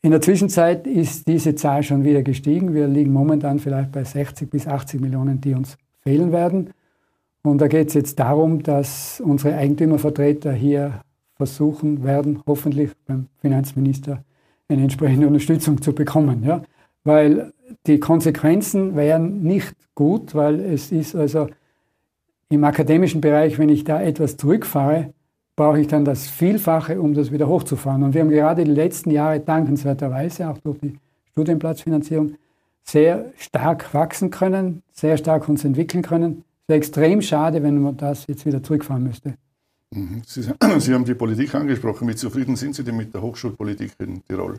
In 0.00 0.12
der 0.12 0.20
Zwischenzeit 0.20 0.86
ist 0.86 1.28
diese 1.28 1.54
Zahl 1.54 1.82
schon 1.82 2.04
wieder 2.04 2.22
gestiegen. 2.22 2.72
Wir 2.72 2.88
liegen 2.88 3.12
momentan 3.12 3.58
vielleicht 3.58 3.92
bei 3.92 4.02
60 4.02 4.50
bis 4.50 4.66
80 4.66 5.00
Millionen, 5.00 5.40
die 5.40 5.54
uns 5.54 5.76
fehlen 6.00 6.32
werden. 6.32 6.70
Und 7.42 7.60
da 7.60 7.68
geht 7.68 7.88
es 7.88 7.94
jetzt 7.94 8.18
darum, 8.18 8.62
dass 8.62 9.20
unsere 9.20 9.56
Eigentümervertreter 9.56 10.52
hier 10.52 11.02
versuchen 11.36 12.02
werden, 12.02 12.40
hoffentlich 12.46 12.90
beim 13.06 13.26
Finanzminister 13.40 14.24
eine 14.68 14.82
entsprechende 14.82 15.26
Unterstützung 15.26 15.82
zu 15.82 15.92
bekommen. 15.92 16.42
Ja? 16.44 16.62
Weil 17.04 17.52
die 17.86 18.00
Konsequenzen 18.00 18.96
wären 18.96 19.42
nicht 19.42 19.74
gut, 19.94 20.34
weil 20.34 20.60
es 20.60 20.92
ist 20.92 21.14
also 21.14 21.48
im 22.48 22.64
akademischen 22.64 23.20
Bereich, 23.20 23.58
wenn 23.58 23.68
ich 23.68 23.84
da 23.84 24.00
etwas 24.00 24.36
zurückfahre, 24.36 25.12
brauche 25.56 25.80
ich 25.80 25.88
dann 25.88 26.04
das 26.04 26.28
Vielfache, 26.28 27.00
um 27.00 27.14
das 27.14 27.32
wieder 27.32 27.48
hochzufahren. 27.48 28.02
Und 28.02 28.14
wir 28.14 28.22
haben 28.22 28.30
gerade 28.30 28.64
die 28.64 28.70
letzten 28.70 29.10
Jahre 29.10 29.40
dankenswerterweise, 29.40 30.48
auch 30.48 30.58
durch 30.58 30.78
die 30.78 30.98
Studienplatzfinanzierung, 31.32 32.34
sehr 32.84 33.32
stark 33.36 33.92
wachsen 33.92 34.30
können, 34.30 34.82
sehr 34.92 35.18
stark 35.18 35.48
uns 35.48 35.64
entwickeln 35.64 36.02
können. 36.02 36.44
Es 36.62 36.68
wäre 36.68 36.78
extrem 36.78 37.22
schade, 37.22 37.62
wenn 37.62 37.82
man 37.82 37.96
das 37.96 38.26
jetzt 38.28 38.46
wieder 38.46 38.62
zurückfahren 38.62 39.02
müsste. 39.02 39.34
Mhm. 39.90 40.22
Sie, 40.24 40.42
Sie 40.78 40.94
haben 40.94 41.04
die 41.04 41.14
Politik 41.14 41.54
angesprochen. 41.54 42.08
Wie 42.08 42.14
zufrieden 42.14 42.56
sind 42.56 42.74
Sie 42.74 42.84
denn 42.84 42.96
mit 42.96 43.12
der 43.12 43.22
Hochschulpolitik 43.22 43.92
in 43.98 44.24
Tirol? 44.24 44.58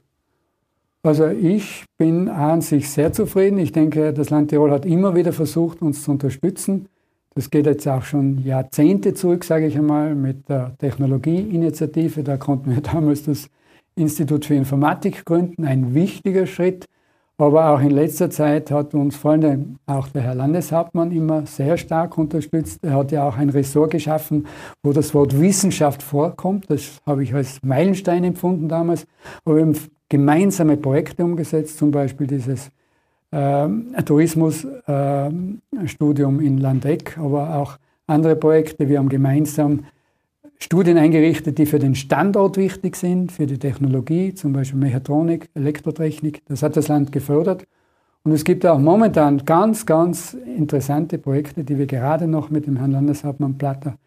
Also 1.01 1.27
ich 1.27 1.85
bin 1.97 2.27
an 2.27 2.61
sich 2.61 2.89
sehr 2.89 3.13
zufrieden. 3.13 3.57
Ich 3.57 3.71
denke, 3.71 4.13
das 4.13 4.29
Land 4.29 4.49
Tirol 4.49 4.71
hat 4.71 4.85
immer 4.85 5.15
wieder 5.15 5.31
versucht, 5.31 5.81
uns 5.81 6.03
zu 6.03 6.11
unterstützen. 6.11 6.89
Das 7.35 7.49
geht 7.49 7.67
jetzt 7.67 7.87
auch 7.87 8.03
schon 8.03 8.43
Jahrzehnte 8.43 9.13
zurück, 9.13 9.45
sage 9.45 9.67
ich 9.67 9.77
einmal, 9.77 10.13
mit 10.13 10.49
der 10.49 10.75
Technologieinitiative. 10.77 12.23
Da 12.23 12.35
konnten 12.35 12.71
wir 12.71 12.81
damals 12.93 13.23
das 13.23 13.49
Institut 13.95 14.45
für 14.45 14.55
Informatik 14.55 15.23
gründen, 15.25 15.65
ein 15.65 15.93
wichtiger 15.93 16.45
Schritt. 16.45 16.85
Aber 17.37 17.69
auch 17.69 17.79
in 17.79 17.91
letzter 17.91 18.29
Zeit 18.29 18.69
hat 18.69 18.93
uns 18.93 19.15
vor 19.15 19.31
allem 19.31 19.77
auch 19.85 20.09
der 20.09 20.23
Herr 20.23 20.35
Landeshauptmann 20.35 21.13
immer 21.13 21.45
sehr 21.45 21.77
stark 21.77 22.17
unterstützt. 22.17 22.79
Er 22.81 22.95
hat 22.95 23.13
ja 23.13 23.25
auch 23.25 23.37
ein 23.37 23.49
Ressort 23.49 23.91
geschaffen, 23.91 24.45
wo 24.83 24.91
das 24.91 25.13
Wort 25.13 25.39
Wissenschaft 25.39 26.03
vorkommt. 26.03 26.69
Das 26.69 26.99
habe 27.05 27.23
ich 27.23 27.33
als 27.33 27.59
Meilenstein 27.63 28.25
empfunden 28.25 28.67
damals. 28.67 29.05
Aber 29.45 29.57
gemeinsame 30.09 30.77
Projekte 30.77 31.23
umgesetzt, 31.23 31.77
zum 31.77 31.91
Beispiel 31.91 32.27
dieses 32.27 32.71
äh, 33.31 33.67
Tourismusstudium 34.03 36.39
äh, 36.39 36.45
in 36.45 36.57
Landeck, 36.57 37.17
aber 37.17 37.55
auch 37.55 37.77
andere 38.07 38.35
Projekte. 38.35 38.89
Wir 38.89 38.97
haben 38.97 39.09
gemeinsam 39.09 39.85
Studien 40.61 40.97
eingerichtet, 40.97 41.57
die 41.57 41.65
für 41.65 41.79
den 41.79 41.95
Standort 41.95 42.57
wichtig 42.57 42.97
sind, 42.97 43.31
für 43.31 43.45
die 43.45 43.59
Technologie, 43.59 44.33
zum 44.33 44.51
Beispiel 44.51 44.79
Mechatronik, 44.79 45.49
Elektrotechnik. 45.53 46.41
Das 46.47 46.63
hat 46.63 46.75
das 46.75 46.89
Land 46.89 47.13
gefördert. 47.13 47.65
Und 48.23 48.33
es 48.33 48.43
gibt 48.43 48.65
auch 48.65 48.79
momentan 48.79 49.45
ganz, 49.45 49.85
ganz 49.85 50.33
interessante 50.33 51.17
Projekte, 51.17 51.63
die 51.63 51.77
wir 51.77 51.85
gerade 51.85 52.27
noch 52.27 52.49
mit 52.49 52.67
dem 52.67 52.75
Herrn 52.75 52.91
Landeshauptmann 52.91 53.57
Platter 53.57 53.97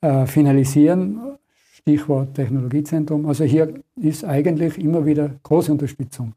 äh, 0.00 0.24
finalisieren. 0.24 1.31
Stichwort 1.82 2.34
Technologiezentrum. 2.34 3.26
Also 3.26 3.44
hier 3.44 3.74
ist 4.00 4.24
eigentlich 4.24 4.78
immer 4.78 5.04
wieder 5.04 5.30
große 5.42 5.72
Unterstützung. 5.72 6.32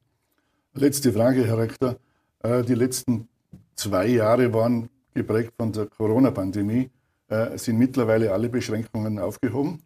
Letzte 0.73 1.13
Frage, 1.13 1.45
Herr 1.45 1.59
Rektor. 1.59 1.95
Äh, 2.41 2.63
die 2.63 2.73
letzten 2.73 3.27
zwei 3.75 4.07
Jahre 4.07 4.51
waren 4.53 4.89
geprägt 5.13 5.53
von 5.57 5.71
der 5.71 5.85
Corona-Pandemie. 5.85 6.89
Äh, 7.27 7.57
sind 7.57 7.77
mittlerweile 7.77 8.33
alle 8.33 8.49
Beschränkungen 8.49 9.19
aufgehoben? 9.19 9.79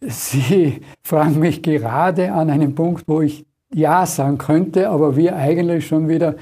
Sie 0.00 0.80
fragen 1.02 1.40
mich 1.40 1.62
gerade 1.62 2.32
an 2.32 2.50
einem 2.50 2.74
Punkt, 2.74 3.08
wo 3.08 3.22
ich 3.22 3.44
Ja 3.72 4.06
sagen 4.06 4.38
könnte, 4.38 4.88
aber 4.88 5.16
wir 5.16 5.34
eigentlich 5.34 5.86
schon 5.86 6.08
wieder, 6.08 6.36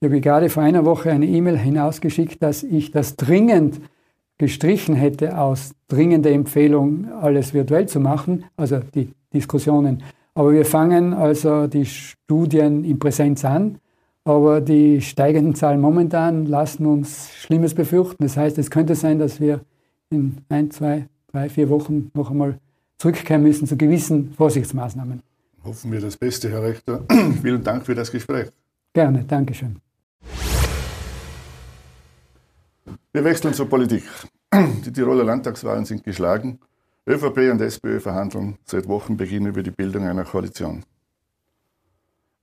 ich 0.00 0.06
habe 0.06 0.20
gerade 0.20 0.48
vor 0.50 0.62
einer 0.62 0.84
Woche 0.84 1.10
eine 1.10 1.26
E-Mail 1.26 1.58
hinausgeschickt, 1.58 2.40
dass 2.42 2.62
ich 2.62 2.92
das 2.92 3.16
dringend 3.16 3.80
gestrichen 4.38 4.94
hätte 4.94 5.38
aus 5.38 5.72
dringender 5.88 6.30
Empfehlung, 6.30 7.12
alles 7.20 7.52
virtuell 7.52 7.86
zu 7.86 8.00
machen, 8.00 8.44
also 8.56 8.80
die 8.94 9.10
Diskussionen. 9.32 10.02
Aber 10.34 10.52
wir 10.52 10.64
fangen 10.64 11.12
also 11.14 11.66
die 11.66 11.84
Studien 11.84 12.84
in 12.84 12.98
Präsenz 12.98 13.44
an. 13.44 13.78
Aber 14.24 14.60
die 14.60 15.00
steigenden 15.00 15.54
Zahlen 15.54 15.80
momentan 15.80 16.46
lassen 16.46 16.86
uns 16.86 17.30
Schlimmes 17.34 17.74
befürchten. 17.74 18.22
Das 18.22 18.36
heißt, 18.36 18.58
es 18.58 18.70
könnte 18.70 18.94
sein, 18.94 19.18
dass 19.18 19.40
wir 19.40 19.60
in 20.10 20.36
ein, 20.48 20.70
zwei, 20.70 21.08
drei, 21.32 21.48
vier 21.48 21.68
Wochen 21.70 22.10
noch 22.14 22.30
einmal 22.30 22.58
zurückkehren 22.98 23.42
müssen 23.42 23.66
zu 23.66 23.76
gewissen 23.76 24.32
Vorsichtsmaßnahmen. 24.36 25.22
Hoffen 25.64 25.92
wir 25.92 26.00
das 26.00 26.16
Beste, 26.16 26.50
Herr 26.50 26.62
Rektor. 26.62 27.04
Vielen 27.42 27.64
Dank 27.64 27.86
für 27.86 27.94
das 27.94 28.10
Gespräch. 28.10 28.50
Gerne, 28.92 29.24
Dankeschön. 29.24 29.76
Wir 33.18 33.24
wechseln 33.24 33.52
zur 33.52 33.68
Politik. 33.68 34.04
Die 34.54 34.92
Tiroler 34.92 35.24
Landtagswahlen 35.24 35.84
sind 35.84 36.04
geschlagen. 36.04 36.60
ÖVP 37.04 37.50
und 37.50 37.60
SPÖ 37.60 37.98
verhandeln 37.98 38.56
seit 38.64 38.86
Wochenbeginn 38.86 39.46
über 39.46 39.60
die 39.60 39.72
Bildung 39.72 40.06
einer 40.06 40.22
Koalition. 40.22 40.84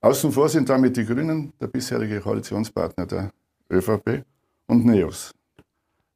Außen 0.01 0.33
vor 0.33 0.49
sind 0.49 0.67
damit 0.67 0.97
die 0.97 1.05
Grünen, 1.05 1.53
der 1.61 1.67
bisherige 1.67 2.19
Koalitionspartner 2.19 3.05
der 3.05 3.31
ÖVP, 3.71 4.25
und 4.67 4.85
NEOS. 4.85 5.31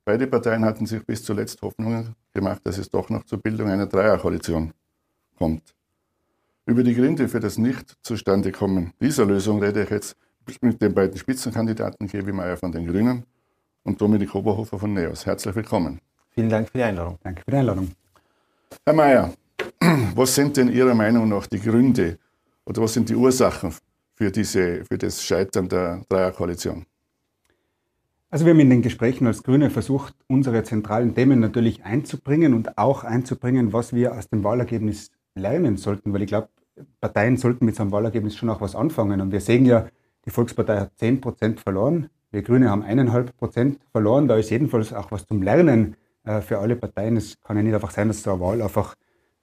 Beide 0.04 0.28
Parteien 0.28 0.66
hatten 0.66 0.86
sich 0.86 1.06
bis 1.06 1.24
zuletzt 1.24 1.62
Hoffnungen 1.62 2.14
gemacht, 2.34 2.60
dass 2.66 2.78
es 2.80 2.90
doch 2.90 3.10
noch 3.10 3.24
zur 3.24 3.40
Bildung 3.40 3.70
einer 3.70 3.88
Dreierkoalition 3.88 4.74
kommt. 5.38 5.74
Über 6.66 6.84
die 6.84 6.96
Gründe 6.96 7.30
für 7.30 7.40
das 7.40 7.58
Nicht-Zustandekommen 7.58 8.92
dieser 9.00 9.26
Lösung 9.26 9.64
rede 9.64 9.84
ich 9.84 9.90
jetzt 9.90 10.18
mit 10.60 10.82
den 10.82 10.94
beiden 10.94 11.18
Spitzenkandidaten 11.18 12.10
Kevi 12.10 12.34
Meyer 12.34 12.58
von 12.58 12.74
den 12.74 12.86
Grünen 12.86 13.24
und 13.84 14.00
Dominik 14.00 14.34
Oberhofer 14.36 14.80
von 14.80 14.94
NEOS. 14.94 15.26
Herzlich 15.26 15.56
willkommen. 15.56 16.00
Vielen 16.32 16.50
Dank 16.50 16.70
für 16.70 16.78
die 16.78 16.84
Einladung. 16.84 17.18
Danke 17.24 17.42
für 17.44 17.52
die 17.52 17.58
Einladung. 17.58 17.92
Herr 18.86 18.94
Meyer, 18.94 19.34
was 20.16 20.36
sind 20.36 20.58
denn 20.58 20.72
Ihrer 20.72 20.94
Meinung 20.94 21.28
nach 21.30 21.48
die 21.48 21.60
Gründe 21.60 22.18
oder 22.66 22.82
was 22.82 22.94
sind 22.94 23.10
die 23.10 23.16
Ursachen 23.16 23.74
für, 24.16 24.32
diese, 24.32 24.86
für 24.86 24.98
das 24.98 25.24
Scheitern 25.24 25.68
der 25.68 26.04
Dreierkoalition? 26.08 26.86
Also 28.32 28.46
wir 28.46 28.54
haben 28.54 28.60
in 28.60 28.70
den 28.70 28.84
Gesprächen 28.84 29.26
als 29.26 29.42
Grüne 29.42 29.72
versucht, 29.72 30.14
unsere 30.28 30.64
zentralen 30.64 31.16
Themen 31.16 31.40
natürlich 31.40 31.84
einzubringen 31.84 32.54
und 32.54 32.78
auch 32.78 33.04
einzubringen, 33.04 33.74
was 33.74 33.92
wir 33.92 34.16
aus 34.16 34.30
dem 34.30 34.44
Wahlergebnis 34.44 35.10
lernen 35.34 35.78
sollten, 35.78 36.14
weil 36.14 36.22
ich 36.22 36.28
glaube, 36.28 36.50
Parteien 37.02 37.38
sollten 37.38 37.66
mit 37.66 37.76
so 37.76 37.82
einem 37.82 37.92
Wahlergebnis 37.92 38.36
schon 38.36 38.50
auch 38.50 38.62
was 38.62 38.76
anfangen. 38.76 39.20
Und 39.20 39.32
wir 39.32 39.42
sehen 39.42 39.66
ja, 39.66 39.88
die 40.26 40.30
Volkspartei 40.30 40.80
hat 40.80 40.92
10 40.98 41.22
Prozent 41.22 41.60
verloren, 41.60 42.10
wir 42.32 42.42
Grüne 42.44 42.70
haben 42.70 42.84
1,5 42.84 43.34
Prozent 43.38 43.80
verloren. 43.92 44.28
Da 44.28 44.36
ist 44.38 44.50
jedenfalls 44.50 44.94
auch 44.94 45.12
was 45.12 45.26
zum 45.26 45.42
Lernen 45.42 45.96
äh, 46.24 46.42
für 46.42 46.60
alle 46.60 46.76
Parteien. 46.76 47.18
Es 47.18 47.40
kann 47.42 47.58
ja 47.58 47.64
nicht 47.64 47.74
einfach 47.74 47.92
sein, 47.92 48.08
dass 48.08 48.22
so 48.22 48.32
eine 48.32 48.42
Wahl 48.42 48.62
einfach 48.62 48.96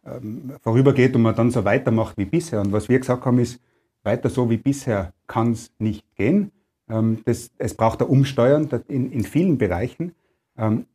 ähm, 0.05 0.52
vorübergeht 0.62 1.14
und 1.16 1.23
man 1.23 1.35
dann 1.35 1.50
so 1.50 1.64
weitermacht 1.64 2.16
wie 2.16 2.25
bisher. 2.25 2.61
Und 2.61 2.73
was 2.73 2.88
wir 2.88 2.99
gesagt 2.99 3.25
haben, 3.25 3.38
ist, 3.38 3.61
weiter 4.02 4.31
so 4.31 4.49
wie 4.49 4.57
bisher 4.57 5.12
kann 5.26 5.52
es 5.52 5.73
nicht 5.78 6.05
gehen. 6.14 6.52
Ähm, 6.88 7.23
das, 7.25 7.50
es 7.59 7.75
braucht 7.75 8.00
ein 8.00 8.09
Umsteuern 8.09 8.69
in, 8.88 9.11
in 9.11 9.25
vielen 9.25 9.59
Bereichen. 9.59 10.14
Ähm, 10.57 10.87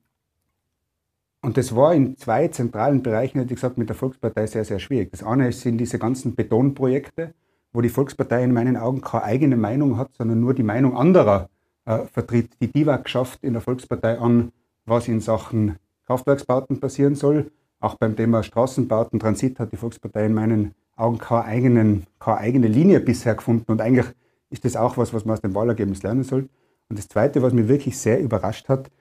und 1.43 1.57
das 1.57 1.75
war 1.75 1.93
in 1.93 2.17
zwei 2.17 2.47
zentralen 2.47 3.01
Bereichen, 3.01 3.39
hätte 3.39 3.53
ich 3.53 3.59
gesagt, 3.59 3.77
mit 3.77 3.89
der 3.89 3.95
Volkspartei 3.95 4.45
sehr, 4.45 4.63
sehr 4.63 4.79
schwierig. 4.79 5.11
Das 5.11 5.23
eine 5.23 5.51
sind 5.51 5.79
diese 5.79 5.97
ganzen 5.99 6.35
Betonprojekte, 6.35 7.33
wo 7.73 7.81
die 7.81 7.89
Volkspartei 7.89 8.43
in 8.43 8.53
meinen 8.53 8.77
Augen 8.77 9.01
keine 9.01 9.23
eigene 9.23 9.57
Meinung 9.57 9.97
hat, 9.97 10.13
sondern 10.13 10.39
nur 10.39 10.53
die 10.53 10.63
Meinung 10.63 10.95
anderer 10.95 11.49
äh, 11.85 12.05
vertritt. 12.05 12.51
Die 12.61 12.71
DIVAG 12.71 13.09
schafft 13.09 13.43
in 13.43 13.53
der 13.53 13.61
Volkspartei 13.61 14.17
an, 14.17 14.51
was 14.85 15.07
in 15.07 15.19
Sachen 15.19 15.77
Kraftwerksbauten 16.05 16.79
passieren 16.79 17.15
soll. 17.15 17.51
Auch 17.79 17.95
beim 17.95 18.15
Thema 18.15 18.43
Straßenbauten, 18.43 19.19
Transit 19.19 19.59
hat 19.59 19.71
die 19.71 19.77
Volkspartei 19.77 20.25
in 20.25 20.33
meinen 20.33 20.75
Augen 20.95 21.17
keine, 21.17 21.45
eigenen, 21.45 22.05
keine 22.19 22.37
eigene 22.37 22.67
Linie 22.67 22.99
bisher 22.99 23.35
gefunden. 23.35 23.71
Und 23.71 23.81
eigentlich 23.81 24.05
ist 24.49 24.65
das 24.65 24.75
auch 24.75 24.97
was, 24.97 25.13
was 25.13 25.25
man 25.25 25.33
aus 25.33 25.41
dem 25.41 25.55
Wahlergebnis 25.55 26.03
lernen 26.03 26.23
soll. 26.23 26.49
Und 26.89 26.99
das 26.99 27.07
Zweite, 27.07 27.41
was 27.41 27.53
mich 27.53 27.67
wirklich 27.67 27.97
sehr 27.97 28.19
überrascht 28.19 28.69
hat, 28.69 28.91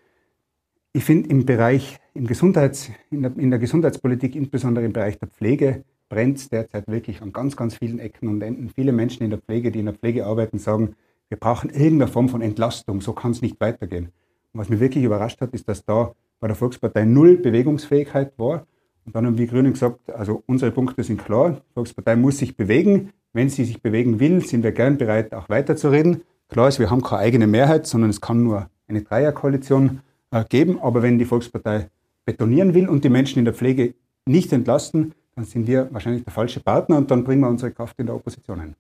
ich 0.93 1.05
finde 1.05 1.29
im 1.29 1.45
Bereich, 1.45 1.99
im 2.15 2.27
Gesundheits, 2.27 2.91
in 3.11 3.23
der, 3.23 3.37
in 3.37 3.51
der 3.51 3.59
Gesundheitspolitik, 3.59 4.35
insbesondere 4.35 4.85
im 4.85 4.93
Bereich 4.93 5.19
der 5.19 5.29
Pflege, 5.29 5.85
brennt 6.09 6.39
es 6.39 6.49
derzeit 6.49 6.89
wirklich 6.89 7.23
an 7.23 7.33
ganz, 7.33 7.57
ganz 7.57 7.77
vielen 7.77 7.99
Ecken 7.99 8.29
und 8.29 8.43
Enden. 8.43 8.71
Viele 8.71 8.93
Menschen 8.93 9.23
in 9.23 9.31
der 9.31 9.39
Pflege, 9.39 9.71
die 9.71 9.81
in 9.81 9.87
der 9.87 9.95
Pflege 9.95 10.27
arbeiten, 10.27 10.59
sagen, 10.59 10.97
wir 11.31 11.39
brauchen 11.39 11.71
irgendeine 11.71 12.09
Form 12.09 12.29
von 12.29 12.43
Entlastung, 12.43 13.01
so 13.01 13.13
kann 13.13 13.31
es 13.31 13.41
nicht 13.41 13.59
weitergehen. 13.61 14.07
Und 14.53 14.61
was 14.61 14.69
mich 14.69 14.81
wirklich 14.81 15.05
überrascht 15.05 15.41
hat, 15.41 15.55
ist, 15.55 15.69
dass 15.69 15.85
da 15.85 16.13
bei 16.41 16.49
der 16.49 16.57
Volkspartei 16.57 17.05
null 17.05 17.37
Bewegungsfähigkeit 17.37 18.33
war. 18.37 18.67
Und 19.07 19.15
dann 19.15 19.27
haben 19.27 19.39
wir 19.39 19.47
Grünen 19.47 19.73
gesagt, 19.73 20.11
also 20.11 20.43
unsere 20.47 20.73
Punkte 20.73 21.05
sind 21.05 21.25
klar, 21.25 21.53
die 21.53 21.73
Volkspartei 21.75 22.17
muss 22.17 22.39
sich 22.39 22.57
bewegen. 22.57 23.11
Wenn 23.33 23.49
sie 23.49 23.65
sich 23.65 23.81
bewegen 23.81 24.19
will, 24.19 24.45
sind 24.45 24.65
wir 24.65 24.73
gern 24.73 24.99
bereit, 24.99 25.33
auch 25.33 25.49
weiterzureden. 25.49 26.23
Klar 26.49 26.69
ist, 26.69 26.81
wir 26.81 26.91
haben 26.91 27.03
keine 27.03 27.23
eigene 27.23 27.47
Mehrheit, 27.47 27.87
sondern 27.87 28.11
es 28.11 28.21
kann 28.21 28.43
nur 28.43 28.69
eine 28.89 29.03
Dreierkoalition 29.03 30.01
äh, 30.33 30.45
geben. 30.49 30.81
Aber 30.81 31.03
wenn 31.03 31.19
die 31.19 31.25
Volkspartei 31.25 31.89
betonieren 32.25 32.75
will 32.75 32.89
und 32.89 33.05
die 33.05 33.09
Menschen 33.09 33.39
in 33.39 33.45
der 33.45 33.55
Pflege 33.55 33.95
nicht 34.27 34.53
entlasten, 34.53 35.15
dann 35.37 35.45
sind 35.45 35.69
wir 35.69 35.89
wahrscheinlich 35.93 36.25
der 36.25 36.33
falsche 36.33 36.59
Partner 36.59 36.97
und 36.97 37.11
dann 37.11 37.23
bringen 37.23 37.43
wir 37.43 37.49
unsere 37.49 37.71
Kraft 37.71 37.99
in 38.01 38.07
der 38.07 38.17
Opposition 38.17 38.61
ein. 38.61 38.75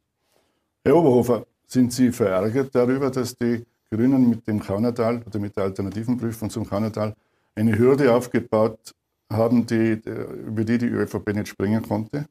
Herr 0.85 0.97
Oberhofer, 0.97 1.47
sind 1.71 1.93
Sie 1.93 2.11
verärgert 2.11 2.75
darüber, 2.75 3.11
dass 3.11 3.37
die 3.37 3.65
Grünen 3.91 4.29
mit 4.29 4.47
dem 4.47 4.61
Kaunertal 4.61 5.23
oder 5.27 5.39
mit 5.39 5.57
der 5.57 5.65
alternativen 5.65 6.17
Prüfung 6.17 6.50
zum 6.50 6.69
Kaunertal 6.69 7.15
eine 7.55 7.79
Hürde 7.79 8.12
aufgebaut 8.12 8.95
haben, 9.33 9.67
die, 9.67 10.00
über 10.47 10.65
die 10.65 10.79
die 10.79 10.87
ÖVP 10.87 11.35
nicht 11.35 11.49
springen 11.49 11.83
konnte? 11.83 12.27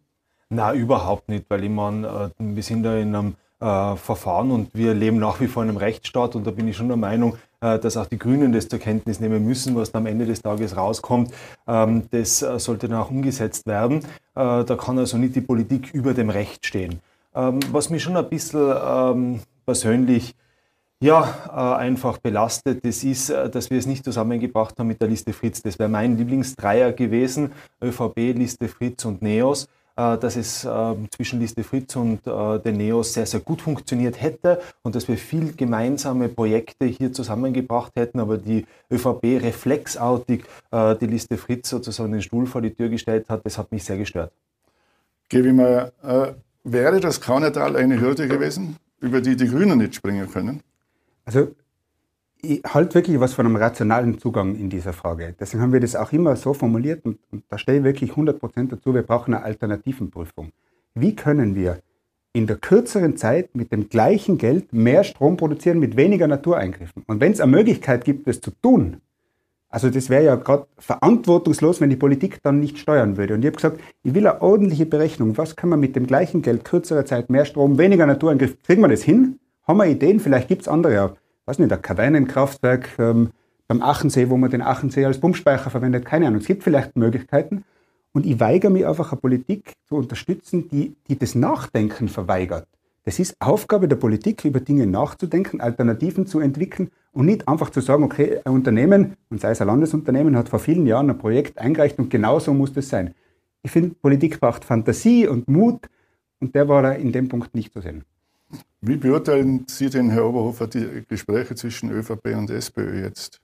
Na, 0.50 0.74
überhaupt 0.74 1.30
nicht, 1.30 1.46
weil 1.50 1.64
ich 1.64 1.70
meine, 1.70 2.32
äh, 2.40 2.56
wir 2.56 2.64
sind 2.64 2.84
da 2.84 2.98
in 2.98 3.16
einem 3.16 3.36
äh, 3.60 3.96
Verfahren 3.96 4.52
und 4.52 4.74
wir 4.74 4.94
leben 4.94 5.20
nach 5.20 5.40
wie 5.40 5.48
vor 5.48 5.64
in 5.64 5.70
einem 5.70 5.78
Rechtsstaat 5.78 6.36
und 6.36 6.48
da 6.48 6.52
bin 6.52 6.68
ich 6.68 6.76
schon 6.76 6.88
der 6.88 6.98
Meinung, 6.98 7.38
äh, 7.62 7.78
dass 7.78 7.98
auch 7.98 8.08
die 8.08 8.18
Grünen 8.18 8.52
das 8.52 8.68
zur 8.68 8.80
Kenntnis 8.80 9.20
nehmen 9.20 9.46
müssen, 9.46 9.76
was 9.76 9.94
am 9.94 10.06
Ende 10.06 10.26
des 10.26 10.42
Tages 10.42 10.76
rauskommt. 10.76 11.32
Ähm, 11.68 12.04
das 12.12 12.42
äh, 12.42 12.58
sollte 12.60 12.88
dann 12.90 13.00
auch 13.00 13.12
umgesetzt 13.12 13.68
werden. 13.68 14.00
Äh, 14.36 14.64
da 14.64 14.76
kann 14.76 14.98
also 14.98 15.18
nicht 15.18 15.36
die 15.36 15.42
Politik 15.42 15.94
über 15.94 16.14
dem 16.14 16.30
Recht 16.30 16.66
stehen. 16.66 17.00
Ähm, 17.36 17.60
was 17.72 17.90
mich 17.90 18.04
schon 18.04 18.18
ein 18.18 18.30
bisschen 18.30 18.74
ähm, 18.84 19.40
persönlich 19.66 20.36
ja, 21.02 21.78
einfach 21.78 22.18
belastet, 22.18 22.84
das 22.86 23.06
ist, 23.06 23.30
dass 23.30 23.70
wir 23.70 23.80
es 23.80 23.86
nicht 23.86 24.04
zusammengebracht 24.04 24.78
haben 24.78 24.88
mit 24.88 25.00
der 25.00 25.08
Liste 25.08 25.32
Fritz. 25.32 25.62
Das 25.62 25.80
wäre 25.80 25.88
mein 25.88 26.18
Lieblingsdreier 26.18 26.92
gewesen, 26.92 27.54
ÖVP, 27.82 28.18
Liste 28.36 28.68
Fritz 28.68 29.06
und 29.06 29.22
NEOS. 29.22 29.70
Äh, 30.00 30.18
dass 30.18 30.38
es 30.38 30.64
ähm, 30.64 31.10
zwischen 31.12 31.42
Liste 31.42 31.62
Fritz 31.62 31.94
und 31.98 32.26
äh, 32.26 32.60
den 32.60 32.78
Neos 32.78 33.14
sehr, 33.14 33.26
sehr 33.26 33.42
gut 33.42 33.62
funktioniert 33.62 34.22
hätte 34.22 34.62
und 34.82 34.96
dass 34.96 35.10
wir 35.10 35.18
viel 35.18 35.52
gemeinsame 35.52 36.30
Projekte 36.30 36.86
hier 36.86 37.12
zusammengebracht 37.12 37.94
hätten, 37.98 38.22
aber 38.22 38.38
die 38.38 38.66
ÖVP 38.90 39.42
reflexartig 39.44 40.46
äh, 40.72 40.96
die 40.96 41.08
Liste 41.08 41.36
Fritz 41.36 41.70
sozusagen 41.70 42.14
den 42.14 42.22
Stuhl 42.22 42.46
vor 42.46 42.62
die 42.62 42.74
Tür 42.74 42.88
gestellt 42.88 43.28
hat, 43.28 43.46
das 43.46 43.58
hat 43.58 43.74
mich 43.74 43.84
sehr 43.84 43.98
gestört. 43.98 44.32
Gebe 45.28 45.50
ich 45.50 45.54
mal, 45.54 45.92
äh, 46.02 46.32
wäre 46.72 47.00
das 47.00 47.22
Kaunertal 47.22 47.76
eine 47.76 48.00
Hürde 48.00 48.28
gewesen, 48.28 48.78
über 49.00 49.22
die 49.22 49.36
die 49.36 49.48
Grünen 49.48 49.78
nicht 49.78 49.96
springen 49.96 50.30
können? 50.30 50.62
Also 51.26 51.50
ich 52.42 52.64
halte 52.64 52.96
wirklich 52.96 53.20
was 53.20 53.34
von 53.34 53.46
einem 53.46 53.58
rationalen 53.58 54.18
Zugang 54.18 54.56
in 54.56 54.70
dieser 54.70 54.94
Frage. 54.94 55.36
Deswegen 55.40 55.62
haben 55.62 55.74
wir 55.74 55.80
das 55.80 55.96
auch 55.96 56.12
immer 56.14 56.36
so 56.36 56.54
formuliert 56.54 57.06
und, 57.06 57.20
und 57.32 57.44
da 57.50 57.58
stehe 57.58 57.80
ich 57.80 57.84
wirklich 57.84 58.12
100% 58.12 58.70
dazu, 58.70 58.94
wir 58.94 59.04
brauchen 59.04 59.34
eine 59.34 59.44
Alternativenprüfung. 59.44 60.52
Wie 60.96 61.16
können 61.16 61.56
wir 61.56 61.82
in 62.32 62.48
der 62.48 62.58
kürzeren 62.58 63.18
Zeit 63.18 63.56
mit 63.56 63.72
dem 63.72 63.90
gleichen 63.90 64.38
Geld 64.38 64.72
mehr 64.72 65.04
Strom 65.04 65.36
produzieren 65.36 65.80
mit 65.80 65.98
weniger 65.98 66.28
Natureingriffen? 66.28 67.04
Und 67.08 67.20
wenn 67.20 67.34
es 67.34 67.42
eine 67.42 67.52
Möglichkeit 67.52 68.06
gibt, 68.06 68.28
das 68.28 68.40
zu 68.40 68.52
tun, 68.52 69.02
also 69.70 69.90
das 69.90 70.10
wäre 70.10 70.26
ja 70.26 70.36
gerade 70.36 70.66
verantwortungslos, 70.78 71.80
wenn 71.80 71.90
die 71.90 71.96
Politik 71.96 72.42
dann 72.42 72.60
nicht 72.60 72.80
steuern 72.80 73.18
würde. 73.18 73.36
Und 73.36 73.42
ich 73.42 73.48
habe 73.48 73.56
gesagt, 73.56 73.80
ich 74.04 74.14
will 74.14 74.28
eine 74.28 74.42
ordentliche 74.42 74.88
Berechnung. 74.88 75.38
Was 75.38 75.56
kann 75.56 75.70
man 75.70 75.80
mit 75.80 75.96
dem 75.96 76.08
gleichen 76.08 76.42
Geld, 76.42 76.66
kürzerer 76.66 77.06
Zeit, 77.06 77.30
mehr 77.30 77.46
Strom, 77.46 77.78
weniger 77.78 78.06
Natureingriff, 78.06 78.62
kriegen 78.64 78.82
wir 78.82 78.88
das 78.88 79.04
hin? 79.04 79.40
Haben 79.68 79.78
wir 79.78 79.86
Ideen? 79.86 80.20
Vielleicht 80.20 80.48
gibt 80.48 80.64
es 80.64 80.68
andere 80.68 81.14
weiß 81.50 81.58
nicht, 81.58 81.74
ein 81.74 81.82
Kavernenkraftwerk 81.82 82.90
ähm, 83.00 83.32
beim 83.68 83.82
Achensee, 83.82 84.30
wo 84.30 84.38
man 84.38 84.52
den 84.52 84.62
Achensee 84.62 85.06
als 85.06 85.20
Pumpspeicher 85.20 85.72
verwendet, 85.72 86.06
keine 86.06 86.28
Ahnung. 86.28 86.42
Es 86.42 86.48
gibt 86.48 86.64
vielleicht 86.64 86.96
Möglichkeiten. 86.96 87.64
Und 88.14 88.26
ich 88.26 88.40
weigere 88.40 88.70
mich 88.70 88.86
einfach, 88.86 89.12
eine 89.12 89.22
Politik 89.22 89.74
zu 89.88 89.96
unterstützen, 89.96 90.70
die, 90.70 90.96
die 91.08 91.18
das 91.18 91.36
Nachdenken 91.36 92.08
verweigert. 92.08 92.68
Das 93.04 93.18
ist 93.18 93.36
Aufgabe 93.40 93.88
der 93.88 93.96
Politik, 93.96 94.46
über 94.46 94.60
Dinge 94.60 94.86
nachzudenken, 94.86 95.62
Alternativen 95.62 96.28
zu 96.28 96.40
entwickeln 96.40 96.92
und 97.12 97.26
nicht 97.26 97.48
einfach 97.48 97.70
zu 97.70 97.82
sagen, 97.82 98.04
okay, 98.04 98.40
ein 98.44 98.54
Unternehmen, 98.54 99.16
und 99.30 99.42
sei 99.42 99.52
es 99.52 99.62
ein 99.62 99.68
Landesunternehmen, 99.68 100.38
hat 100.38 100.50
vor 100.50 100.60
vielen 100.60 100.86
Jahren 100.86 101.10
ein 101.10 101.18
Projekt 101.18 101.58
eingereicht 101.58 102.00
und 102.00 102.10
genau 102.10 102.40
so 102.40 102.54
muss 102.54 102.74
das 102.74 102.90
sein. 102.90 103.14
Ich 103.64 103.72
finde, 103.72 103.96
Politik 103.96 104.40
braucht 104.40 104.64
Fantasie 104.64 105.28
und 105.28 105.48
Mut 105.48 105.88
und 106.40 106.56
der 106.56 106.68
war 106.68 106.82
da 106.82 106.92
in 106.92 107.12
dem 107.12 107.28
Punkt 107.28 107.54
nicht 107.56 107.74
zu 107.74 107.82
sehen. 107.82 108.04
Wie 108.82 108.96
beurteilen 108.96 109.66
Sie 109.68 109.90
denn, 109.90 110.10
Herr 110.10 110.26
Oberhofer, 110.26 110.68
die 110.68 111.04
Gespräche 111.08 111.56
zwischen 111.56 111.92
ÖVP 111.92 112.36
und 112.38 112.50
SPÖ 112.50 113.04
jetzt? 113.04 113.42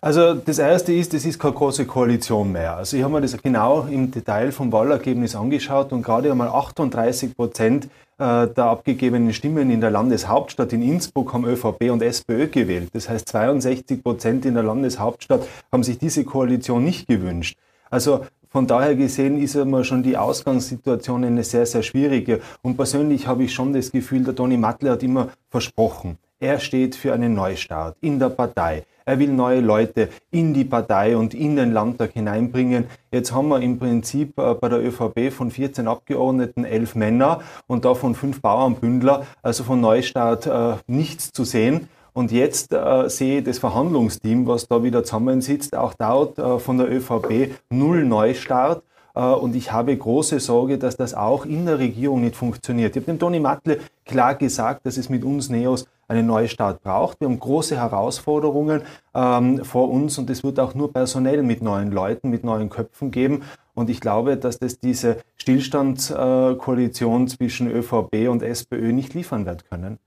Also 0.00 0.34
das 0.34 0.58
Erste 0.58 0.92
ist, 0.92 1.12
das 1.12 1.24
ist 1.24 1.38
keine 1.38 1.54
große 1.54 1.84
Koalition 1.84 2.52
mehr. 2.52 2.76
Also 2.76 2.96
ich 2.96 3.02
habe 3.02 3.14
mir 3.14 3.20
das 3.20 3.36
genau 3.42 3.86
im 3.86 4.10
Detail 4.10 4.52
vom 4.52 4.70
Wahlergebnis 4.72 5.34
angeschaut 5.34 5.92
und 5.92 6.02
gerade 6.02 6.30
einmal 6.30 6.48
38 6.48 7.36
Prozent 7.36 7.88
der 8.18 8.64
abgegebenen 8.64 9.32
Stimmen 9.32 9.70
in 9.70 9.80
der 9.80 9.90
Landeshauptstadt 9.90 10.72
in 10.72 10.82
Innsbruck 10.82 11.32
haben 11.32 11.44
ÖVP 11.44 11.90
und 11.90 12.02
SPÖ 12.02 12.48
gewählt. 12.48 12.90
Das 12.92 13.08
heißt 13.08 13.28
62 13.28 14.02
Prozent 14.02 14.44
in 14.44 14.54
der 14.54 14.64
Landeshauptstadt 14.64 15.46
haben 15.70 15.84
sich 15.84 15.98
diese 15.98 16.24
Koalition 16.24 16.82
nicht 16.82 17.06
gewünscht. 17.06 17.56
Also 17.90 18.24
von 18.50 18.66
daher 18.66 18.96
gesehen 18.96 19.40
ist 19.40 19.54
immer 19.54 19.84
schon 19.84 20.02
die 20.02 20.16
Ausgangssituation 20.16 21.24
eine 21.24 21.44
sehr, 21.44 21.66
sehr 21.66 21.82
schwierige. 21.82 22.40
Und 22.62 22.76
persönlich 22.76 23.26
habe 23.26 23.44
ich 23.44 23.52
schon 23.52 23.72
das 23.72 23.92
Gefühl, 23.92 24.24
der 24.24 24.34
Toni 24.34 24.56
Matle 24.56 24.90
hat 24.90 25.02
immer 25.02 25.28
versprochen, 25.50 26.18
er 26.40 26.60
steht 26.60 26.94
für 26.94 27.12
einen 27.12 27.34
Neustart 27.34 27.96
in 28.00 28.18
der 28.18 28.28
Partei. 28.28 28.84
Er 29.04 29.18
will 29.18 29.32
neue 29.32 29.60
Leute 29.60 30.10
in 30.30 30.52
die 30.52 30.64
Partei 30.64 31.16
und 31.16 31.32
in 31.32 31.56
den 31.56 31.72
Landtag 31.72 32.12
hineinbringen. 32.12 32.84
Jetzt 33.10 33.32
haben 33.32 33.48
wir 33.48 33.60
im 33.60 33.78
Prinzip 33.78 34.38
äh, 34.38 34.52
bei 34.52 34.68
der 34.68 34.84
ÖVP 34.84 35.32
von 35.32 35.50
14 35.50 35.88
Abgeordneten 35.88 36.64
elf 36.64 36.94
Männer 36.94 37.40
und 37.66 37.86
davon 37.86 38.14
fünf 38.14 38.42
Bauernbündler, 38.42 39.26
also 39.42 39.64
von 39.64 39.80
Neustart 39.80 40.46
äh, 40.46 40.74
nichts 40.86 41.32
zu 41.32 41.44
sehen. 41.44 41.88
Und 42.12 42.32
jetzt 42.32 42.72
äh, 42.72 43.08
sehe 43.08 43.38
ich 43.38 43.44
das 43.44 43.58
Verhandlungsteam, 43.58 44.46
was 44.46 44.68
da 44.68 44.82
wieder 44.82 45.04
zusammensitzt, 45.04 45.74
auch 45.74 45.94
dort 45.94 46.38
äh, 46.38 46.58
von 46.58 46.76
der 46.76 46.90
ÖVP 46.90 47.52
null 47.70 48.04
Neustart. 48.04 48.82
Äh, 49.14 49.20
und 49.22 49.56
ich 49.56 49.72
habe 49.72 49.96
große 49.96 50.38
Sorge, 50.38 50.78
dass 50.78 50.96
das 50.96 51.14
auch 51.14 51.46
in 51.46 51.64
der 51.64 51.78
Regierung 51.78 52.20
nicht 52.20 52.36
funktioniert. 52.36 52.94
Ich 52.94 53.02
habe 53.02 53.12
dem 53.12 53.18
Toni 53.18 53.40
Matle 53.40 53.78
klar 54.04 54.34
gesagt, 54.34 54.84
dass 54.84 54.96
es 54.96 55.08
mit 55.08 55.24
uns 55.24 55.48
Neos 55.48 55.86
einen 56.08 56.26
Neustart 56.26 56.82
braucht. 56.82 57.20
Wir 57.20 57.28
haben 57.28 57.38
große 57.38 57.76
Herausforderungen 57.76 58.82
ähm, 59.14 59.64
vor 59.64 59.90
uns 59.90 60.18
und 60.18 60.28
es 60.30 60.42
wird 60.42 60.58
auch 60.58 60.74
nur 60.74 60.92
personell 60.92 61.42
mit 61.42 61.62
neuen 61.62 61.92
Leuten, 61.92 62.30
mit 62.30 62.44
neuen 62.44 62.70
Köpfen 62.70 63.10
geben. 63.10 63.42
Und 63.74 63.90
ich 63.90 64.00
glaube, 64.00 64.36
dass 64.36 64.58
das 64.58 64.80
diese 64.80 65.18
Stillstandskoalition 65.36 67.24
äh, 67.24 67.26
zwischen 67.26 67.70
ÖVP 67.70 68.28
und 68.28 68.42
SPÖ 68.42 68.92
nicht 68.92 69.14
liefern 69.14 69.46
wird 69.46 69.70
können. 69.70 69.98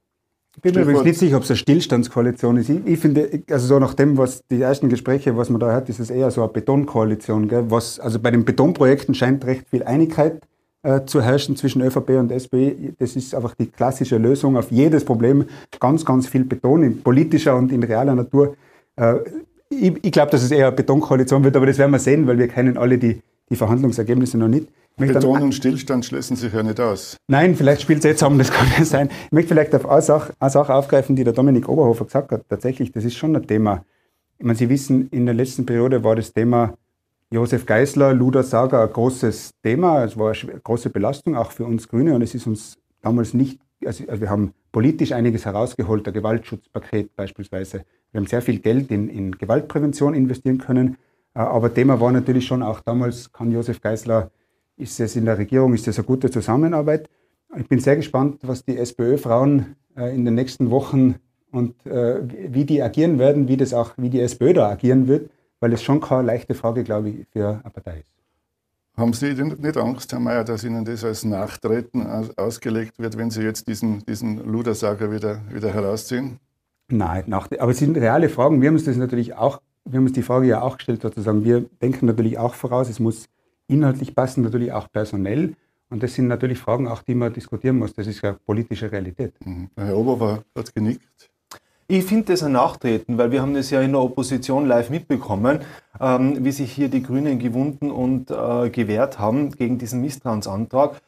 Ich 0.55 0.61
bin 0.61 0.75
mir 0.75 0.81
übrigens 0.81 1.03
nicht 1.05 1.19
sicher, 1.19 1.37
ob 1.37 1.43
es 1.43 1.49
eine 1.49 1.57
Stillstandskoalition 1.57 2.57
ist. 2.57 2.69
Ich, 2.69 2.85
ich, 2.85 2.99
finde, 2.99 3.43
also 3.49 3.67
so 3.67 3.79
nach 3.79 3.93
dem, 3.93 4.17
was 4.17 4.45
die 4.47 4.61
ersten 4.61 4.89
Gespräche, 4.89 5.37
was 5.37 5.49
man 5.49 5.61
da 5.61 5.71
hört, 5.71 5.87
ist 5.87 5.99
es 5.99 6.09
eher 6.09 6.29
so 6.29 6.43
eine 6.43 6.51
Betonkoalition. 6.51 7.47
Gell? 7.47 7.71
Was, 7.71 8.01
also 8.01 8.19
bei 8.19 8.31
den 8.31 8.43
Betonprojekten 8.43 9.15
scheint 9.15 9.45
recht 9.45 9.69
viel 9.69 9.83
Einigkeit 9.83 10.41
äh, 10.83 11.05
zu 11.05 11.21
herrschen 11.21 11.55
zwischen 11.55 11.81
ÖVP 11.81 12.09
und 12.11 12.31
SPÖ. 12.31 12.73
Das 12.97 13.15
ist 13.15 13.35
einfach 13.35 13.55
die 13.55 13.67
klassische 13.67 14.17
Lösung 14.17 14.57
auf 14.57 14.71
jedes 14.71 15.05
Problem. 15.05 15.45
Ganz, 15.79 16.05
ganz 16.05 16.27
viel 16.27 16.43
Beton 16.43 16.83
in 16.83 17.03
politischer 17.03 17.55
und 17.55 17.71
in 17.71 17.83
realer 17.83 18.15
Natur. 18.15 18.55
Äh, 18.95 19.15
ich, 19.69 19.93
ich 20.03 20.11
glaube, 20.11 20.31
dass 20.31 20.43
es 20.43 20.51
eher 20.51 20.67
eine 20.67 20.75
Betonkoalition 20.75 21.43
wird, 21.43 21.55
aber 21.55 21.65
das 21.65 21.77
werden 21.77 21.91
wir 21.91 21.99
sehen, 21.99 22.27
weil 22.27 22.37
wir 22.37 22.47
kennen 22.47 22.77
alle 22.77 22.97
die, 22.97 23.21
die 23.49 23.55
Verhandlungsergebnisse 23.55 24.37
noch 24.37 24.47
nicht. 24.47 24.67
Beton 24.97 25.41
und 25.41 25.53
Stillstand 25.53 26.05
schließen 26.05 26.35
sich 26.35 26.53
ja 26.53 26.63
nicht 26.63 26.79
aus. 26.79 27.17
Nein, 27.27 27.55
vielleicht 27.55 27.81
spielt 27.81 27.99
es 27.99 28.05
jetzt 28.05 28.19
zusammen, 28.19 28.37
das 28.37 28.51
kann 28.51 28.67
ja 28.77 28.83
sein. 28.83 29.09
Ich 29.25 29.31
möchte 29.31 29.53
vielleicht 29.53 29.73
auf 29.73 29.89
eine 29.89 30.01
Sache, 30.01 30.33
eine 30.39 30.49
Sache 30.49 30.73
aufgreifen, 30.73 31.15
die 31.15 31.23
der 31.23 31.33
Dominik 31.33 31.69
Oberhofer 31.69 32.05
gesagt 32.05 32.31
hat. 32.31 32.43
Tatsächlich, 32.49 32.91
das 32.91 33.05
ist 33.05 33.15
schon 33.15 33.35
ein 33.35 33.47
Thema. 33.47 33.85
Ich 34.37 34.45
meine, 34.45 34.57
Sie 34.57 34.69
wissen, 34.69 35.07
in 35.09 35.25
der 35.25 35.35
letzten 35.35 35.65
Periode 35.65 36.03
war 36.03 36.15
das 36.15 36.33
Thema 36.33 36.73
Josef 37.33 37.65
Geisler, 37.65 38.13
Luder 38.13 38.43
Saga 38.43 38.83
ein 38.83 38.91
großes 38.91 39.51
Thema. 39.63 40.03
Es 40.03 40.17
war 40.17 40.33
eine 40.33 40.59
große 40.59 40.89
Belastung, 40.89 41.37
auch 41.37 41.51
für 41.51 41.63
uns 41.63 41.87
Grüne. 41.87 42.13
Und 42.13 42.21
es 42.21 42.35
ist 42.35 42.45
uns 42.45 42.77
damals 43.01 43.33
nicht, 43.33 43.61
also, 43.85 44.03
also 44.09 44.19
wir 44.19 44.29
haben 44.29 44.53
politisch 44.73 45.13
einiges 45.13 45.45
herausgeholt, 45.45 46.05
der 46.05 46.11
Gewaltschutzpaket 46.11 47.15
beispielsweise. 47.15 47.85
Wir 48.11 48.19
haben 48.19 48.27
sehr 48.27 48.41
viel 48.41 48.59
Geld 48.59 48.91
in, 48.91 49.07
in 49.07 49.31
Gewaltprävention 49.31 50.13
investieren 50.13 50.57
können. 50.57 50.97
Aber 51.33 51.73
Thema 51.73 52.01
war 52.01 52.11
natürlich 52.11 52.45
schon 52.45 52.61
auch 52.61 52.81
damals, 52.81 53.31
kann 53.31 53.49
Josef 53.53 53.79
Geisler, 53.79 54.29
ist 54.75 54.99
es 54.99 55.15
in 55.15 55.23
der 55.23 55.37
Regierung, 55.37 55.73
ist 55.73 55.87
es 55.87 55.97
eine 55.97 56.05
gute 56.05 56.29
Zusammenarbeit? 56.29 57.09
Ich 57.57 57.69
bin 57.69 57.79
sehr 57.79 57.95
gespannt, 57.95 58.39
was 58.41 58.65
die 58.65 58.77
SPÖ-Frauen 58.77 59.77
in 59.95 60.25
den 60.25 60.35
nächsten 60.35 60.69
Wochen 60.69 61.15
und 61.51 61.75
wie 61.85 62.65
die 62.65 62.81
agieren 62.81 63.19
werden, 63.19 63.47
wie, 63.47 63.55
das 63.55 63.73
auch, 63.73 63.93
wie 63.95 64.09
die 64.09 64.19
SPÖ 64.19 64.53
da 64.53 64.69
agieren 64.69 65.07
wird, 65.07 65.29
weil 65.61 65.71
es 65.71 65.81
schon 65.81 66.01
keine 66.01 66.23
leichte 66.23 66.53
Frage, 66.53 66.83
glaube 66.83 67.09
ich, 67.09 67.27
für 67.31 67.61
eine 67.63 67.71
Partei 67.71 67.99
ist. 67.99 68.11
Haben 68.97 69.13
Sie 69.13 69.33
nicht 69.33 69.77
Angst, 69.77 70.11
Herr 70.11 70.19
Mayer, 70.19 70.43
dass 70.43 70.65
Ihnen 70.65 70.83
das 70.83 71.05
als 71.05 71.23
Nachtreten 71.23 72.05
ausgelegt 72.35 72.99
wird, 72.99 73.17
wenn 73.17 73.31
Sie 73.31 73.41
jetzt 73.41 73.67
diesen, 73.67 74.05
diesen 74.05 74.45
Ludersager 74.45 75.11
wieder, 75.11 75.39
wieder 75.49 75.73
herausziehen? 75.73 76.39
Nein, 76.89 77.23
nach, 77.27 77.49
aber 77.57 77.71
es 77.71 77.77
sind 77.77 77.95
reale 77.95 78.27
Fragen. 78.27 78.61
Wir 78.61 78.67
haben 78.67 78.75
uns 78.75 78.83
das 78.83 78.97
natürlich 78.97 79.33
auch, 79.33 79.61
wir 79.85 79.97
haben 79.97 80.05
uns 80.05 80.13
die 80.13 80.23
Frage 80.23 80.47
ja 80.47 80.61
auch 80.61 80.75
gestellt, 80.75 81.01
sozusagen. 81.01 81.45
Wir 81.45 81.61
denken 81.81 82.05
natürlich 82.05 82.37
auch 82.37 82.53
voraus, 82.53 82.89
es 82.89 82.99
muss 82.99 83.29
inhaltlich 83.67 84.13
passen, 84.13 84.43
natürlich 84.43 84.73
auch 84.73 84.91
personell. 84.91 85.55
Und 85.89 86.03
das 86.03 86.13
sind 86.13 86.27
natürlich 86.27 86.59
Fragen 86.59 86.87
auch, 86.87 87.01
die 87.01 87.15
man 87.15 87.33
diskutieren 87.33 87.77
muss. 87.77 87.93
Das 87.93 88.07
ist 88.07 88.21
ja 88.21 88.33
politische 88.33 88.91
Realität. 88.91 89.33
Mhm. 89.45 89.69
Herr 89.77 89.95
Oberwer 89.95 90.43
hat 90.55 90.75
genickt. 90.75 91.30
Ich 91.93 92.05
finde 92.05 92.31
das 92.31 92.41
ein 92.41 92.53
Nachtreten, 92.53 93.17
weil 93.17 93.31
wir 93.31 93.41
haben 93.41 93.53
das 93.53 93.69
ja 93.69 93.81
in 93.81 93.91
der 93.91 93.99
Opposition 93.99 94.65
live 94.65 94.89
mitbekommen, 94.89 95.59
ähm, 95.99 96.37
wie 96.39 96.53
sich 96.53 96.71
hier 96.71 96.87
die 96.87 97.03
Grünen 97.03 97.37
gewunden 97.37 97.91
und 97.91 98.31
äh, 98.31 98.69
gewehrt 98.69 99.19
haben 99.19 99.51
gegen 99.51 99.77
diesen 99.77 99.99
Misstrauensantrag. 99.99 101.01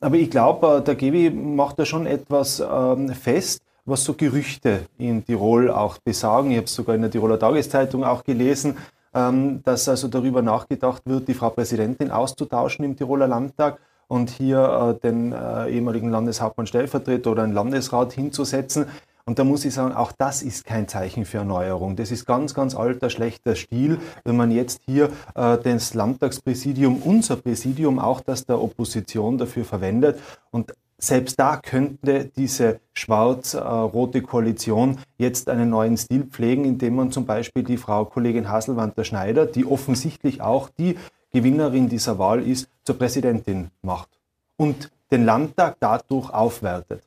Aber 0.00 0.16
ich 0.16 0.30
glaube, 0.30 0.78
äh, 0.78 0.82
der 0.82 0.94
Gebi 0.94 1.28
macht 1.28 1.78
da 1.78 1.84
schon 1.84 2.06
etwas 2.06 2.58
ähm, 2.58 3.10
fest, 3.10 3.60
was 3.84 4.02
so 4.02 4.14
Gerüchte 4.14 4.86
in 4.96 5.26
Tirol 5.26 5.70
auch 5.70 5.98
besagen. 5.98 6.52
Ich 6.52 6.56
habe 6.56 6.64
es 6.64 6.74
sogar 6.74 6.94
in 6.94 7.02
der 7.02 7.10
Tiroler 7.10 7.38
Tageszeitung 7.38 8.02
auch 8.02 8.24
gelesen, 8.24 8.78
ähm, 9.12 9.62
dass 9.64 9.90
also 9.90 10.08
darüber 10.08 10.40
nachgedacht 10.40 11.02
wird, 11.04 11.28
die 11.28 11.34
Frau 11.34 11.50
Präsidentin 11.50 12.10
auszutauschen 12.10 12.82
im 12.86 12.96
Tiroler 12.96 13.28
Landtag 13.28 13.78
und 14.08 14.30
hier 14.30 14.96
äh, 14.96 15.06
den 15.06 15.32
äh, 15.32 15.68
ehemaligen 15.68 16.10
Landeshauptmann 16.10 16.66
Stellvertreter 16.66 17.30
oder 17.30 17.42
einen 17.42 17.52
Landesrat 17.52 18.14
hinzusetzen. 18.14 18.86
Und 19.24 19.38
da 19.38 19.44
muss 19.44 19.64
ich 19.64 19.74
sagen, 19.74 19.94
auch 19.94 20.12
das 20.12 20.42
ist 20.42 20.64
kein 20.64 20.88
Zeichen 20.88 21.24
für 21.24 21.38
Erneuerung. 21.38 21.96
Das 21.96 22.10
ist 22.10 22.26
ganz, 22.26 22.54
ganz 22.54 22.74
alter, 22.74 23.10
schlechter 23.10 23.54
Stil, 23.54 23.98
wenn 24.24 24.36
man 24.36 24.50
jetzt 24.50 24.80
hier 24.86 25.10
äh, 25.34 25.58
das 25.58 25.94
Landtagspräsidium, 25.94 27.02
unser 27.02 27.36
Präsidium, 27.36 27.98
auch 27.98 28.20
das 28.20 28.46
der 28.46 28.60
Opposition 28.60 29.38
dafür 29.38 29.64
verwendet. 29.64 30.18
Und 30.50 30.72
selbst 30.98 31.40
da 31.40 31.56
könnte 31.56 32.30
diese 32.36 32.80
schwarz-rote 32.92 34.20
Koalition 34.22 34.98
jetzt 35.16 35.48
einen 35.48 35.70
neuen 35.70 35.96
Stil 35.96 36.24
pflegen, 36.24 36.64
indem 36.64 36.96
man 36.96 37.10
zum 37.10 37.24
Beispiel 37.24 37.62
die 37.62 37.78
Frau 37.78 38.04
Kollegin 38.04 38.50
Haselwander-Schneider, 38.50 39.46
die 39.46 39.64
offensichtlich 39.64 40.42
auch 40.42 40.68
die 40.78 40.98
Gewinnerin 41.32 41.88
dieser 41.88 42.18
Wahl 42.18 42.46
ist, 42.46 42.68
zur 42.84 42.98
Präsidentin 42.98 43.70
macht 43.82 44.08
und 44.56 44.90
den 45.10 45.24
Landtag 45.24 45.76
dadurch 45.80 46.30
aufwertet. 46.30 47.02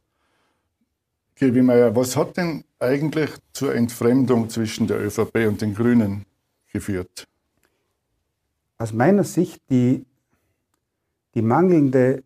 Gewimeyer, 1.36 1.96
was 1.96 2.16
hat 2.16 2.38
denn 2.38 2.64
eigentlich 2.80 3.30
zur 3.54 3.74
Entfremdung 3.76 4.50
zwischen 4.50 4.88
der 4.88 5.00
ÖVP 5.04 5.48
und 5.48 5.62
den 5.62 5.74
Grünen 5.74 6.26
geführt? 6.72 7.28
Aus 8.78 8.94
meiner 8.94 9.24
Sicht 9.24 9.62
die, 9.70 10.06
die 11.34 11.42
mangelnde 11.42 12.24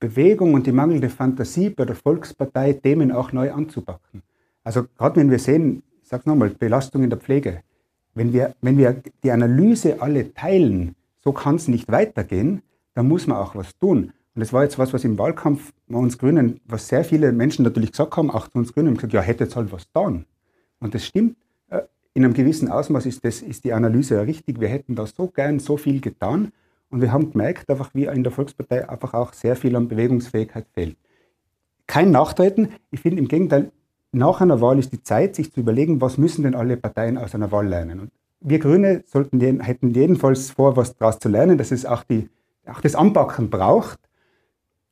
Bewegung 0.00 0.54
und 0.54 0.66
die 0.66 0.72
mangelnde 0.72 1.10
Fantasie 1.10 1.70
bei 1.70 1.84
der 1.84 1.96
Volkspartei, 1.96 2.72
Themen 2.74 3.10
auch 3.10 3.32
neu 3.32 3.52
anzupacken. 3.52 4.22
Also 4.62 4.86
gerade 4.96 5.16
wenn 5.16 5.30
wir 5.30 5.38
sehen, 5.38 5.82
ich 6.02 6.08
sage 6.08 6.28
nochmal, 6.28 6.50
Belastung 6.50 7.02
in 7.02 7.10
der 7.10 7.18
Pflege, 7.18 7.62
wenn 8.14 8.32
wir, 8.32 8.54
wenn 8.60 8.78
wir 8.78 9.02
die 9.22 9.30
Analyse 9.30 10.00
alle 10.00 10.32
teilen, 10.34 10.94
so 11.20 11.32
kann 11.32 11.56
es 11.56 11.68
nicht 11.68 11.90
weitergehen, 11.90 12.62
dann 12.94 13.08
muss 13.08 13.26
man 13.26 13.38
auch 13.38 13.54
was 13.54 13.76
tun. 13.78 14.12
Und 14.38 14.42
das 14.42 14.52
war 14.52 14.62
jetzt 14.62 14.78
was, 14.78 14.92
was 14.92 15.02
im 15.02 15.18
Wahlkampf 15.18 15.72
bei 15.88 15.98
uns 15.98 16.16
Grünen, 16.16 16.60
was 16.64 16.86
sehr 16.86 17.02
viele 17.02 17.32
Menschen 17.32 17.64
natürlich 17.64 17.90
gesagt 17.90 18.16
haben, 18.16 18.30
auch 18.30 18.46
zu 18.46 18.58
uns 18.58 18.72
Grünen, 18.72 18.90
haben 18.90 18.94
gesagt, 18.94 19.12
ja, 19.12 19.20
hätte 19.20 19.42
jetzt 19.42 19.56
halt 19.56 19.72
was 19.72 19.86
getan. 19.86 20.26
Und 20.78 20.94
das 20.94 21.04
stimmt. 21.04 21.36
Äh, 21.70 21.80
in 22.14 22.24
einem 22.24 22.34
gewissen 22.34 22.70
Ausmaß 22.70 23.06
ist, 23.06 23.24
das, 23.24 23.42
ist 23.42 23.64
die 23.64 23.72
Analyse 23.72 24.14
ja 24.14 24.20
richtig. 24.20 24.60
Wir 24.60 24.68
hätten 24.68 24.94
da 24.94 25.06
so 25.06 25.26
gern 25.26 25.58
so 25.58 25.76
viel 25.76 26.00
getan. 26.00 26.52
Und 26.88 27.00
wir 27.00 27.10
haben 27.10 27.32
gemerkt, 27.32 27.68
einfach 27.68 27.90
wie 27.94 28.04
in 28.04 28.22
der 28.22 28.30
Volkspartei 28.30 28.88
einfach 28.88 29.12
auch 29.12 29.32
sehr 29.32 29.56
viel 29.56 29.74
an 29.74 29.88
Bewegungsfähigkeit 29.88 30.66
fehlt. 30.72 30.96
Kein 31.88 32.12
Nachtreten. 32.12 32.68
Ich 32.92 33.00
finde 33.00 33.18
im 33.18 33.26
Gegenteil, 33.26 33.72
nach 34.12 34.40
einer 34.40 34.60
Wahl 34.60 34.78
ist 34.78 34.92
die 34.92 35.02
Zeit, 35.02 35.34
sich 35.34 35.52
zu 35.52 35.58
überlegen, 35.58 36.00
was 36.00 36.16
müssen 36.16 36.44
denn 36.44 36.54
alle 36.54 36.76
Parteien 36.76 37.18
aus 37.18 37.34
einer 37.34 37.50
Wahl 37.50 37.66
lernen. 37.66 37.98
Und 37.98 38.12
wir 38.38 38.60
Grüne 38.60 39.02
sollten, 39.04 39.40
hätten 39.40 39.90
jedenfalls 39.90 40.52
vor, 40.52 40.76
was 40.76 40.96
daraus 40.96 41.18
zu 41.18 41.28
lernen, 41.28 41.58
dass 41.58 41.72
es 41.72 41.84
auch, 41.84 42.04
die, 42.04 42.28
auch 42.66 42.80
das 42.80 42.94
Anpacken 42.94 43.50
braucht 43.50 43.98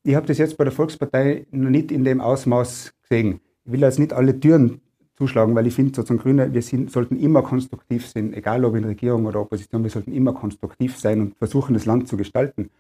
ich 0.06 0.14
habe 0.14 0.26
das 0.26 0.38
jetzt 0.38 0.56
bei 0.56 0.62
der 0.62 0.72
Volkspartei 0.72 1.46
noch 1.50 1.70
nicht 1.70 1.90
in 1.90 2.04
dem 2.04 2.20
Ausmaß 2.20 2.94
gesehen. 3.02 3.40
Ich 3.64 3.72
will 3.72 3.80
jetzt 3.80 3.98
nicht 3.98 4.12
alle 4.12 4.38
Türen 4.38 4.80
zuschlagen, 5.16 5.56
weil 5.56 5.66
ich 5.66 5.74
finde, 5.74 5.96
sozusagen 5.96 6.20
Grüne, 6.20 6.54
wir 6.54 6.62
sind, 6.62 6.92
sollten 6.92 7.18
immer 7.18 7.42
konstruktiv 7.42 8.06
sein, 8.06 8.32
egal 8.32 8.64
ob 8.64 8.76
in 8.76 8.84
Regierung 8.84 9.26
oder 9.26 9.40
Opposition, 9.40 9.82
wir 9.82 9.90
sollten 9.90 10.12
immer 10.12 10.32
konstruktiv 10.32 10.96
sein 10.96 11.20
und 11.20 11.36
versuchen, 11.36 11.74
das 11.74 11.86
Land 11.86 12.06
zu 12.06 12.16
gestalten. 12.16 12.70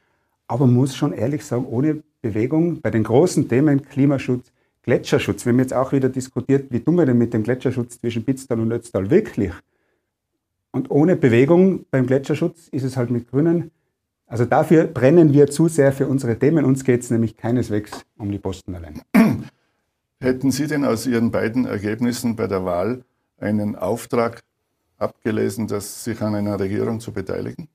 Aber 0.46 0.66
man 0.66 0.76
muss 0.76 0.94
schon 0.94 1.12
ehrlich 1.12 1.44
sagen, 1.44 1.66
ohne 1.66 2.04
Bewegung 2.22 2.80
bei 2.80 2.92
den 2.92 3.02
großen 3.02 3.48
Themen 3.48 3.82
Klimaschutz, 3.82 4.52
Gletscherschutz, 4.82 5.44
wir 5.44 5.52
haben 5.52 5.58
jetzt 5.58 5.74
auch 5.74 5.90
wieder 5.90 6.08
diskutiert, 6.08 6.70
wie 6.70 6.78
tun 6.78 6.94
wir 6.94 7.06
denn 7.06 7.18
mit 7.18 7.34
dem 7.34 7.42
Gletscherschutz 7.42 7.98
zwischen 7.98 8.24
Pitztal 8.24 8.60
und 8.60 8.70
Ötztal 8.70 9.10
wirklich? 9.10 9.52
Und 10.70 10.92
ohne 10.92 11.16
Bewegung 11.16 11.86
beim 11.90 12.06
Gletscherschutz 12.06 12.68
ist 12.68 12.84
es 12.84 12.96
halt 12.96 13.10
mit 13.10 13.28
Grünen 13.28 13.72
also 14.26 14.44
dafür 14.44 14.86
brennen 14.86 15.32
wir 15.32 15.46
zu 15.48 15.68
sehr 15.68 15.92
für 15.92 16.06
unsere 16.06 16.38
Themen. 16.38 16.64
Uns 16.64 16.84
geht 16.84 17.02
es 17.02 17.10
nämlich 17.10 17.36
keineswegs 17.36 18.04
um 18.18 18.30
die 18.30 18.38
Posten 18.38 18.74
allein. 18.74 19.02
Hätten 20.20 20.50
Sie 20.50 20.66
denn 20.66 20.84
aus 20.84 21.06
Ihren 21.06 21.30
beiden 21.30 21.66
Ergebnissen 21.66 22.36
bei 22.36 22.46
der 22.46 22.64
Wahl 22.64 23.02
einen 23.38 23.76
Auftrag 23.76 24.42
abgelesen, 24.98 25.66
das 25.66 26.04
sich 26.04 26.20
an 26.22 26.34
einer 26.34 26.58
Regierung 26.58 27.00
zu 27.00 27.12
beteiligen? 27.12 27.68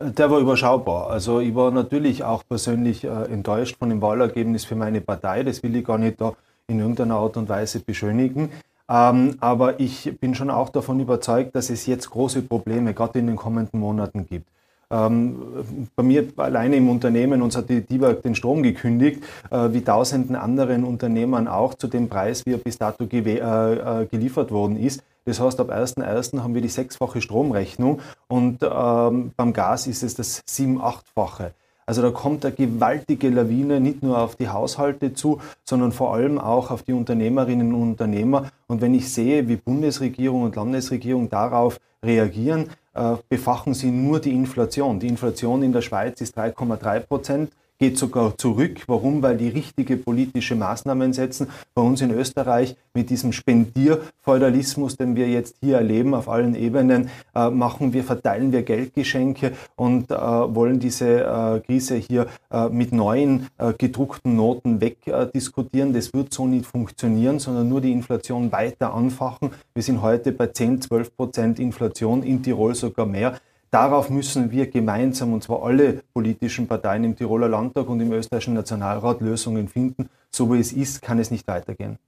Der 0.00 0.30
war 0.30 0.38
überschaubar. 0.38 1.10
Also 1.10 1.40
ich 1.40 1.54
war 1.56 1.72
natürlich 1.72 2.22
auch 2.22 2.44
persönlich 2.48 3.02
äh, 3.02 3.08
enttäuscht 3.08 3.76
von 3.78 3.90
dem 3.90 4.00
Wahlergebnis 4.00 4.64
für 4.64 4.76
meine 4.76 5.00
Partei. 5.00 5.42
Das 5.42 5.62
will 5.64 5.74
ich 5.74 5.84
gar 5.84 5.98
nicht 5.98 6.20
da 6.20 6.34
in 6.68 6.78
irgendeiner 6.78 7.16
Art 7.16 7.36
und 7.36 7.48
Weise 7.48 7.80
beschönigen. 7.80 8.50
Ähm, 8.88 9.34
aber 9.40 9.80
ich 9.80 10.18
bin 10.20 10.36
schon 10.36 10.50
auch 10.50 10.68
davon 10.68 11.00
überzeugt, 11.00 11.56
dass 11.56 11.68
es 11.68 11.86
jetzt 11.86 12.10
große 12.10 12.42
Probleme 12.42 12.94
gerade 12.94 13.18
in 13.18 13.26
den 13.26 13.36
kommenden 13.36 13.80
Monaten 13.80 14.24
gibt. 14.24 14.48
Ähm, 14.90 15.86
bei 15.96 16.02
mir 16.02 16.26
alleine 16.36 16.76
im 16.76 16.88
Unternehmen, 16.88 17.42
uns 17.42 17.56
hat 17.56 17.68
die 17.68 17.82
DIBAG 17.82 18.22
den 18.22 18.34
Strom 18.34 18.62
gekündigt, 18.62 19.22
äh, 19.50 19.68
wie 19.72 19.82
tausenden 19.82 20.34
anderen 20.34 20.84
Unternehmern 20.84 21.46
auch 21.46 21.74
zu 21.74 21.88
dem 21.88 22.08
Preis, 22.08 22.46
wie 22.46 22.54
er 22.54 22.58
bis 22.58 22.78
dato 22.78 23.04
äh, 23.04 23.18
äh, 23.18 24.06
geliefert 24.06 24.50
worden 24.50 24.78
ist. 24.78 25.02
Das 25.26 25.40
heißt, 25.40 25.60
ab 25.60 25.70
1.1. 25.70 26.42
haben 26.42 26.54
wir 26.54 26.62
die 26.62 26.68
sechsfache 26.68 27.20
Stromrechnung 27.20 28.00
und 28.28 28.60
ähm, 28.62 29.32
beim 29.36 29.52
Gas 29.52 29.86
ist 29.86 30.02
es 30.02 30.14
das 30.14 30.42
sieben-, 30.46 30.80
achtfache. 30.80 31.52
Also 31.84 32.02
da 32.02 32.10
kommt 32.10 32.44
eine 32.44 32.54
gewaltige 32.54 33.30
Lawine 33.30 33.80
nicht 33.80 34.02
nur 34.02 34.18
auf 34.18 34.36
die 34.36 34.48
Haushalte 34.48 35.14
zu, 35.14 35.40
sondern 35.64 35.92
vor 35.92 36.14
allem 36.14 36.38
auch 36.38 36.70
auf 36.70 36.82
die 36.82 36.92
Unternehmerinnen 36.92 37.72
und 37.72 37.82
Unternehmer. 37.82 38.50
Und 38.66 38.82
wenn 38.82 38.92
ich 38.92 39.10
sehe, 39.10 39.48
wie 39.48 39.56
Bundesregierung 39.56 40.42
und 40.42 40.56
Landesregierung 40.56 41.30
darauf 41.30 41.80
reagieren, 42.04 42.70
äh, 42.94 43.16
befachen 43.28 43.74
sie 43.74 43.90
nur 43.90 44.20
die 44.20 44.34
Inflation. 44.34 45.00
Die 45.00 45.08
Inflation 45.08 45.62
in 45.62 45.72
der 45.72 45.82
Schweiz 45.82 46.20
ist 46.20 46.36
3,3 46.36 47.00
Prozent 47.00 47.52
geht 47.78 47.96
sogar 47.96 48.36
zurück. 48.36 48.82
Warum? 48.86 49.22
Weil 49.22 49.36
die 49.36 49.48
richtige 49.48 49.96
politische 49.96 50.54
Maßnahmen 50.54 51.12
setzen. 51.12 51.48
Bei 51.74 51.82
uns 51.82 52.00
in 52.00 52.10
Österreich 52.10 52.76
mit 52.92 53.10
diesem 53.10 53.32
Spendierfeudalismus, 53.32 54.96
den 54.96 55.14
wir 55.14 55.28
jetzt 55.28 55.56
hier 55.60 55.76
erleben 55.76 56.14
auf 56.14 56.28
allen 56.28 56.54
Ebenen, 56.54 57.10
äh, 57.34 57.50
machen 57.50 57.92
wir, 57.92 58.02
verteilen 58.02 58.52
wir 58.52 58.62
Geldgeschenke 58.62 59.52
und 59.76 60.10
äh, 60.10 60.14
wollen 60.14 60.80
diese 60.80 61.20
äh, 61.20 61.60
Krise 61.60 61.96
hier 61.96 62.26
äh, 62.50 62.68
mit 62.68 62.92
neuen 62.92 63.46
äh, 63.58 63.72
gedruckten 63.72 64.34
Noten 64.34 64.80
wegdiskutieren. 64.80 65.92
das 65.92 66.12
wird 66.12 66.34
so 66.34 66.46
nicht 66.46 66.66
funktionieren, 66.66 67.38
sondern 67.38 67.68
nur 67.68 67.80
die 67.80 67.92
Inflation 67.92 68.50
weiter 68.50 68.92
anfachen. 68.92 69.50
Wir 69.74 69.82
sind 69.82 70.02
heute 70.02 70.32
bei 70.32 70.48
10, 70.48 70.82
12 70.82 71.16
Prozent 71.16 71.58
Inflation, 71.60 72.22
in 72.22 72.42
Tirol 72.42 72.74
sogar 72.74 73.06
mehr. 73.06 73.38
Darauf 73.70 74.08
müssen 74.08 74.50
wir 74.50 74.70
gemeinsam, 74.70 75.34
und 75.34 75.42
zwar 75.42 75.62
alle 75.62 76.02
politischen 76.14 76.66
Parteien 76.66 77.04
im 77.04 77.16
Tiroler 77.16 77.48
Landtag 77.48 77.88
und 77.88 78.00
im 78.00 78.12
österreichischen 78.12 78.54
Nationalrat, 78.54 79.20
Lösungen 79.20 79.68
finden. 79.68 80.08
So 80.30 80.52
wie 80.52 80.58
es 80.58 80.72
ist, 80.72 81.02
kann 81.02 81.18
es 81.18 81.30
nicht 81.30 81.46
weitergehen. 81.46 81.98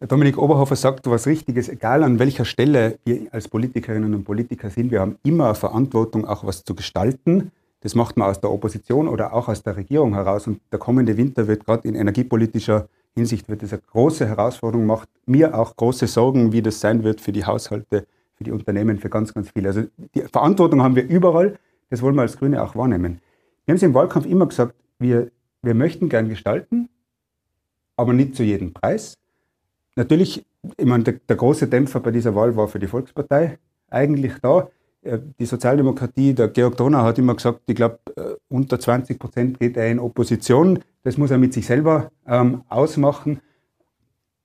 Dominik 0.00 0.38
Oberhofer 0.38 0.76
sagt 0.76 1.08
was 1.10 1.26
Richtiges, 1.26 1.68
egal 1.68 2.02
an 2.02 2.18
welcher 2.18 2.44
Stelle 2.44 2.98
wir 3.04 3.28
als 3.32 3.48
Politikerinnen 3.48 4.14
und 4.14 4.24
Politiker 4.24 4.70
sind, 4.70 4.90
wir 4.90 5.00
haben 5.00 5.16
immer 5.22 5.46
eine 5.46 5.54
Verantwortung, 5.54 6.26
auch 6.26 6.44
was 6.44 6.64
zu 6.64 6.74
gestalten. 6.74 7.50
Das 7.80 7.94
macht 7.94 8.16
man 8.16 8.28
aus 8.28 8.40
der 8.40 8.50
Opposition 8.50 9.08
oder 9.08 9.32
auch 9.32 9.48
aus 9.48 9.62
der 9.62 9.76
Regierung 9.76 10.14
heraus. 10.14 10.46
Und 10.46 10.60
der 10.70 10.78
kommende 10.78 11.16
Winter 11.16 11.46
wird 11.48 11.64
gerade 11.64 11.86
in 11.88 11.94
energiepolitischer 11.94 12.88
Hinsicht 13.14 13.48
wird 13.48 13.62
das 13.62 13.72
eine 13.72 13.82
große 13.82 14.26
Herausforderung, 14.26 14.86
macht 14.86 15.08
mir 15.26 15.58
auch 15.58 15.76
große 15.76 16.06
Sorgen, 16.06 16.52
wie 16.52 16.62
das 16.62 16.80
sein 16.80 17.02
wird 17.02 17.20
für 17.20 17.32
die 17.32 17.44
Haushalte 17.44 18.06
für 18.40 18.44
die 18.44 18.52
Unternehmen, 18.52 18.98
für 18.98 19.10
ganz, 19.10 19.34
ganz 19.34 19.50
viele. 19.50 19.68
Also 19.68 19.82
die 20.14 20.22
Verantwortung 20.22 20.82
haben 20.82 20.96
wir 20.96 21.06
überall, 21.06 21.58
das 21.90 22.00
wollen 22.00 22.14
wir 22.14 22.22
als 22.22 22.38
Grüne 22.38 22.62
auch 22.62 22.74
wahrnehmen. 22.74 23.20
Wir 23.66 23.72
haben 23.72 23.76
es 23.76 23.82
im 23.82 23.92
Wahlkampf 23.92 24.24
immer 24.24 24.46
gesagt, 24.46 24.74
wir, 24.98 25.30
wir 25.60 25.74
möchten 25.74 26.08
gern 26.08 26.30
gestalten, 26.30 26.88
aber 27.96 28.14
nicht 28.14 28.34
zu 28.34 28.42
jedem 28.42 28.72
Preis. 28.72 29.18
Natürlich, 29.94 30.46
ich 30.78 30.86
meine, 30.86 31.04
der, 31.04 31.14
der 31.28 31.36
große 31.36 31.68
Dämpfer 31.68 32.00
bei 32.00 32.12
dieser 32.12 32.34
Wahl 32.34 32.56
war 32.56 32.66
für 32.68 32.78
die 32.78 32.86
Volkspartei 32.86 33.58
eigentlich 33.90 34.32
da. 34.40 34.70
Äh, 35.02 35.18
die 35.38 35.44
Sozialdemokratie, 35.44 36.32
der 36.32 36.48
Georg 36.48 36.78
Donau 36.78 37.02
hat 37.02 37.18
immer 37.18 37.34
gesagt, 37.34 37.60
ich 37.66 37.74
glaube, 37.74 37.98
äh, 38.16 38.36
unter 38.48 38.80
20 38.80 39.18
Prozent 39.18 39.60
geht 39.60 39.76
er 39.76 39.90
in 39.90 39.98
Opposition. 39.98 40.78
Das 41.02 41.18
muss 41.18 41.30
er 41.30 41.36
mit 41.36 41.52
sich 41.52 41.66
selber 41.66 42.10
ähm, 42.26 42.62
ausmachen. 42.70 43.40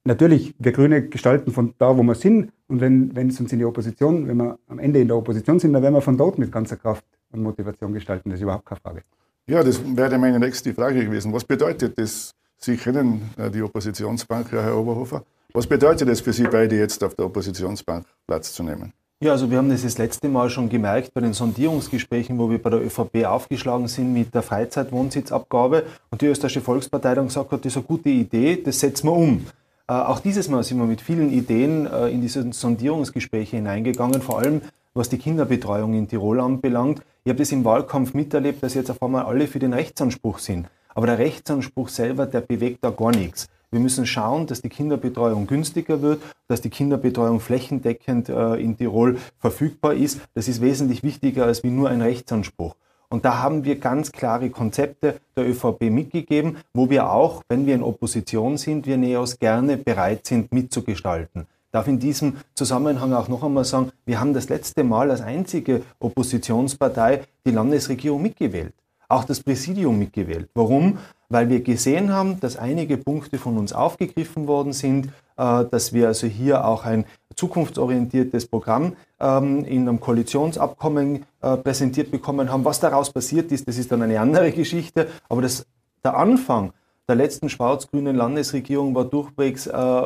Natürlich, 0.07 0.53
wir 0.59 0.71
Grüne 0.71 1.07
gestalten 1.07 1.51
von 1.51 1.73
da, 1.79 1.97
wo 1.97 2.03
wir 2.03 2.13
sind. 2.13 2.51
Und 2.67 2.79
wenn, 2.79 3.15
wenn 3.15 3.29
es 3.29 3.39
uns 3.39 3.51
in 3.51 3.57
die 3.57 3.65
Opposition, 3.65 4.27
wenn 4.27 4.37
wir 4.37 4.59
am 4.67 4.77
Ende 4.77 4.99
in 4.99 5.07
der 5.07 5.17
Opposition 5.17 5.59
sind, 5.59 5.73
dann 5.73 5.81
werden 5.81 5.95
wir 5.95 6.01
von 6.01 6.15
dort 6.15 6.37
mit 6.37 6.51
ganzer 6.51 6.77
Kraft 6.77 7.03
und 7.31 7.41
Motivation 7.41 7.91
gestalten. 7.91 8.29
Das 8.29 8.37
ist 8.37 8.43
überhaupt 8.43 8.67
keine 8.67 8.79
Frage. 8.81 9.01
Ja, 9.47 9.63
das 9.63 9.81
wäre 9.83 10.19
meine 10.19 10.39
nächste 10.39 10.73
Frage 10.75 11.03
gewesen. 11.03 11.33
Was 11.33 11.43
bedeutet 11.43 11.97
das? 11.97 12.35
Sie 12.57 12.77
kennen 12.77 13.29
äh, 13.37 13.49
die 13.49 13.63
Oppositionsbank, 13.63 14.51
Herr 14.51 14.77
Oberhofer. 14.77 15.23
Was 15.53 15.65
bedeutet 15.65 16.07
es 16.09 16.21
für 16.21 16.33
Sie 16.33 16.43
beide 16.43 16.77
jetzt 16.77 17.03
auf 17.03 17.15
der 17.15 17.25
Oppositionsbank 17.25 18.05
Platz 18.27 18.53
zu 18.53 18.63
nehmen? 18.63 18.93
Ja, 19.21 19.31
also 19.31 19.49
wir 19.49 19.57
haben 19.57 19.69
das 19.69 19.81
das 19.81 19.97
letzte 19.97 20.29
Mal 20.29 20.49
schon 20.49 20.69
gemerkt 20.69 21.13
bei 21.13 21.21
den 21.21 21.33
Sondierungsgesprächen, 21.33 22.37
wo 22.37 22.49
wir 22.49 22.61
bei 22.61 22.69
der 22.69 22.85
ÖVP 22.85 23.25
aufgeschlagen 23.25 23.87
sind 23.87 24.13
mit 24.13 24.35
der 24.35 24.43
Freizeitwohnsitzabgabe 24.43 25.83
und 26.11 26.21
die 26.21 26.27
österreichische 26.27 26.61
Volkspartei 26.61 27.15
dann 27.15 27.27
gesagt 27.27 27.51
hat, 27.51 27.65
das 27.65 27.73
ist 27.73 27.77
eine 27.77 27.85
gute 27.85 28.09
Idee, 28.09 28.61
das 28.63 28.79
setzen 28.79 29.07
wir 29.07 29.13
um. 29.13 29.45
Äh, 29.87 29.93
auch 29.93 30.19
dieses 30.19 30.49
Mal 30.49 30.63
sind 30.63 30.79
wir 30.79 30.85
mit 30.85 31.01
vielen 31.01 31.31
Ideen 31.31 31.85
äh, 31.85 32.09
in 32.09 32.21
diese 32.21 32.51
Sondierungsgespräche 32.51 33.57
hineingegangen, 33.57 34.21
vor 34.21 34.39
allem 34.39 34.61
was 34.95 35.09
die 35.09 35.17
Kinderbetreuung 35.17 35.93
in 35.93 36.07
Tirol 36.07 36.39
anbelangt. 36.39 37.01
Ich 37.23 37.29
habe 37.29 37.37
das 37.37 37.51
im 37.51 37.63
Wahlkampf 37.65 38.13
miterlebt, 38.13 38.63
dass 38.63 38.73
jetzt 38.73 38.89
auf 38.89 39.01
einmal 39.03 39.25
alle 39.25 39.47
für 39.47 39.59
den 39.59 39.73
Rechtsanspruch 39.73 40.39
sind. 40.39 40.67
Aber 40.95 41.05
der 41.05 41.19
Rechtsanspruch 41.19 41.89
selber, 41.89 42.25
der 42.25 42.41
bewegt 42.41 42.79
da 42.81 42.89
gar 42.89 43.11
nichts. 43.11 43.47
Wir 43.69 43.79
müssen 43.79 44.05
schauen, 44.05 44.47
dass 44.47 44.61
die 44.61 44.69
Kinderbetreuung 44.69 45.47
günstiger 45.47 46.01
wird, 46.01 46.21
dass 46.47 46.61
die 46.61 46.69
Kinderbetreuung 46.69 47.39
flächendeckend 47.39 48.29
äh, 48.29 48.55
in 48.55 48.77
Tirol 48.77 49.17
verfügbar 49.37 49.93
ist. 49.93 50.21
Das 50.33 50.47
ist 50.47 50.61
wesentlich 50.61 51.03
wichtiger 51.03 51.45
als 51.45 51.61
wie 51.63 51.69
nur 51.69 51.89
ein 51.89 52.01
Rechtsanspruch. 52.01 52.75
Und 53.15 53.23
da 53.23 53.41
haben 53.41 53.63
wir 53.63 53.79
ganz 53.79 54.11
klare 54.11 54.49
Konzepte 54.49 55.21
der 55.37 55.47
ÖVP 55.47 55.83
mitgegeben, 55.83 56.57
wo 56.73 56.89
wir 56.89 57.09
auch, 57.09 57.43
wenn 57.47 57.65
wir 57.65 57.73
in 57.73 57.81
Opposition 57.81 58.57
sind, 58.57 58.87
wir 58.87 58.97
NEOS 58.97 59.39
gerne 59.39 59.77
bereit 59.77 60.27
sind 60.27 60.51
mitzugestalten. 60.51 61.43
Ich 61.43 61.71
darf 61.71 61.87
in 61.87 61.97
diesem 61.97 62.35
Zusammenhang 62.55 63.13
auch 63.13 63.29
noch 63.29 63.41
einmal 63.41 63.63
sagen, 63.63 63.93
wir 64.05 64.19
haben 64.19 64.33
das 64.33 64.49
letzte 64.49 64.83
Mal 64.83 65.11
als 65.11 65.21
einzige 65.21 65.83
Oppositionspartei 65.99 67.21
die 67.45 67.51
Landesregierung 67.51 68.21
mitgewählt 68.21 68.73
auch 69.07 69.23
das 69.23 69.41
Präsidium 69.41 69.97
mitgewählt. 69.97 70.49
Warum? 70.53 70.97
Weil 71.29 71.49
wir 71.49 71.61
gesehen 71.61 72.11
haben, 72.11 72.39
dass 72.39 72.57
einige 72.57 72.97
Punkte 72.97 73.37
von 73.37 73.57
uns 73.57 73.73
aufgegriffen 73.73 74.47
worden 74.47 74.73
sind, 74.73 75.09
dass 75.35 75.93
wir 75.93 76.07
also 76.07 76.27
hier 76.27 76.65
auch 76.65 76.85
ein 76.85 77.05
zukunftsorientiertes 77.35 78.47
Programm 78.47 78.95
ähm, 79.19 79.65
in 79.65 79.87
einem 79.87 79.99
Koalitionsabkommen 79.99 81.25
äh, 81.41 81.57
präsentiert 81.57 82.11
bekommen 82.11 82.51
haben. 82.51 82.65
Was 82.65 82.79
daraus 82.79 83.11
passiert 83.11 83.51
ist, 83.51 83.67
das 83.67 83.77
ist 83.77 83.91
dann 83.91 84.01
eine 84.01 84.19
andere 84.19 84.51
Geschichte. 84.51 85.07
Aber 85.29 85.41
das, 85.41 85.65
der 86.03 86.17
Anfang 86.17 86.71
der 87.07 87.15
letzten 87.15 87.49
schwarz-grünen 87.49 88.15
Landesregierung 88.15 88.95
war 88.95 89.05
durchwegs 89.05 89.67
äh, 89.67 90.03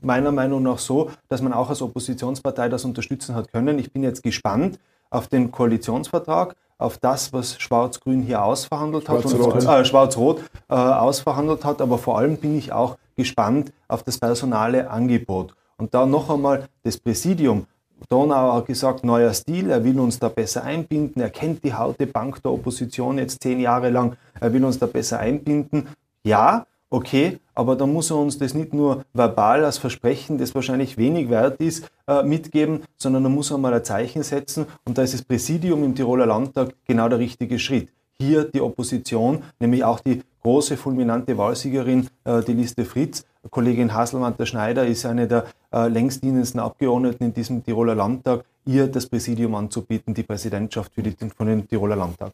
meiner 0.00 0.32
Meinung 0.32 0.62
nach 0.62 0.78
so, 0.78 1.10
dass 1.28 1.42
man 1.42 1.52
auch 1.52 1.68
als 1.68 1.82
Oppositionspartei 1.82 2.68
das 2.68 2.84
unterstützen 2.84 3.34
hat 3.34 3.52
können. 3.52 3.78
Ich 3.78 3.92
bin 3.92 4.02
jetzt 4.02 4.22
gespannt 4.22 4.78
auf 5.10 5.28
den 5.28 5.50
Koalitionsvertrag 5.50 6.54
auf 6.78 6.98
das, 6.98 7.32
was 7.32 7.60
Schwarz-Grün 7.60 8.22
hier 8.22 8.42
ausverhandelt 8.42 9.08
hat, 9.08 9.22
Schwarz-Rot 9.22 9.64
äh, 9.64 9.84
Schwarz 9.84 10.16
äh, 10.16 10.74
ausverhandelt 10.74 11.64
hat, 11.64 11.80
aber 11.80 11.98
vor 11.98 12.18
allem 12.18 12.36
bin 12.36 12.56
ich 12.56 12.72
auch 12.72 12.96
gespannt 13.16 13.72
auf 13.88 14.04
das 14.04 14.18
personale 14.18 14.88
Angebot. 14.88 15.54
Und 15.76 15.92
da 15.92 16.06
noch 16.06 16.30
einmal 16.30 16.68
das 16.84 16.96
Präsidium. 16.96 17.66
Donau 18.08 18.54
hat 18.54 18.66
gesagt, 18.66 19.04
neuer 19.04 19.34
Stil, 19.34 19.70
er 19.70 19.82
will 19.82 19.98
uns 19.98 20.20
da 20.20 20.28
besser 20.28 20.62
einbinden, 20.62 21.20
er 21.20 21.30
kennt 21.30 21.64
die 21.64 21.74
haute 21.74 22.06
Bank 22.06 22.40
der 22.42 22.52
Opposition 22.52 23.18
jetzt 23.18 23.42
zehn 23.42 23.58
Jahre 23.58 23.90
lang, 23.90 24.16
er 24.40 24.52
will 24.52 24.64
uns 24.64 24.78
da 24.78 24.86
besser 24.86 25.18
einbinden. 25.18 25.88
Ja, 26.22 26.64
okay, 26.90 27.38
aber 27.54 27.76
dann 27.76 27.92
muss 27.92 28.10
er 28.10 28.16
uns 28.16 28.38
das 28.38 28.54
nicht 28.54 28.72
nur 28.72 29.04
verbal 29.12 29.64
als 29.64 29.78
Versprechen, 29.78 30.38
das 30.38 30.54
wahrscheinlich 30.54 30.96
wenig 30.96 31.28
wert 31.28 31.60
ist, 31.60 31.90
äh, 32.06 32.22
mitgeben, 32.22 32.82
sondern 32.96 33.24
er 33.24 33.30
muss 33.30 33.52
einmal 33.52 33.74
ein 33.74 33.84
Zeichen 33.84 34.22
setzen 34.22 34.66
und 34.84 34.98
da 34.98 35.02
ist 35.02 35.14
das 35.14 35.22
Präsidium 35.22 35.84
im 35.84 35.94
Tiroler 35.94 36.26
Landtag 36.26 36.74
genau 36.86 37.08
der 37.08 37.18
richtige 37.18 37.58
Schritt. 37.58 37.88
Hier 38.20 38.44
die 38.44 38.60
Opposition, 38.60 39.42
nämlich 39.60 39.84
auch 39.84 40.00
die 40.00 40.22
große, 40.42 40.76
fulminante 40.76 41.36
Wahlsiegerin, 41.36 42.08
äh, 42.24 42.42
die 42.42 42.54
Liste 42.54 42.84
Fritz, 42.84 43.24
Kollegin 43.50 43.94
Haselmann-der 43.94 44.46
Schneider 44.46 44.86
ist 44.86 45.06
eine 45.06 45.26
der 45.26 45.46
äh, 45.72 45.88
längst 45.88 46.22
dienendsten 46.22 46.60
Abgeordneten 46.60 47.24
in 47.24 47.34
diesem 47.34 47.64
Tiroler 47.64 47.94
Landtag, 47.94 48.44
ihr 48.66 48.88
das 48.88 49.06
Präsidium 49.06 49.54
anzubieten, 49.54 50.14
die 50.14 50.22
Präsidentschaft 50.22 50.92
für 50.94 51.02
die, 51.02 51.16
von 51.36 51.46
dem 51.46 51.66
Tiroler 51.68 51.96
Landtag. 51.96 52.32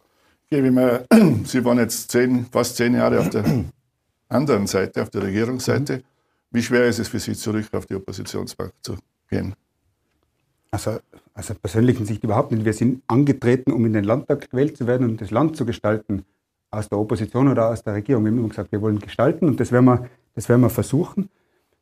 Sie 1.44 1.64
waren 1.64 1.78
jetzt 1.78 2.10
zehn, 2.10 2.46
fast 2.50 2.76
zehn 2.76 2.94
Jahre 2.94 3.20
auf 3.20 3.30
der 3.30 3.44
anderen 4.28 4.66
Seite, 4.66 5.02
auf 5.02 5.10
der 5.10 5.22
Regierungsseite. 5.22 5.98
Mhm. 5.98 6.02
Wie 6.50 6.62
schwer 6.62 6.86
ist 6.86 7.00
es 7.00 7.08
für 7.08 7.18
Sie, 7.18 7.34
zurück 7.34 7.66
auf 7.72 7.86
die 7.86 7.94
Oppositionsbank 7.94 8.72
zu 8.80 8.96
gehen? 9.28 9.54
Also 10.70 10.98
aus 11.34 11.46
der 11.48 11.54
persönlichen 11.54 12.06
Sicht 12.06 12.22
überhaupt 12.22 12.52
nicht. 12.52 12.64
Wir 12.64 12.72
sind 12.72 13.02
angetreten, 13.06 13.72
um 13.72 13.84
in 13.86 13.92
den 13.92 14.04
Landtag 14.04 14.50
gewählt 14.50 14.76
zu 14.76 14.86
werden 14.86 15.08
und 15.08 15.20
das 15.20 15.30
Land 15.30 15.56
zu 15.56 15.66
gestalten, 15.66 16.24
aus 16.70 16.88
der 16.88 16.98
Opposition 16.98 17.48
oder 17.48 17.70
aus 17.70 17.82
der 17.82 17.94
Regierung. 17.94 18.24
Wir 18.24 18.30
haben 18.30 18.38
immer 18.38 18.48
gesagt, 18.48 18.72
wir 18.72 18.80
wollen 18.82 18.98
gestalten 18.98 19.46
und 19.46 19.60
das 19.60 19.72
werden 19.72 19.86
wir, 19.86 20.08
das 20.34 20.48
werden 20.48 20.62
wir 20.62 20.70
versuchen. 20.70 21.28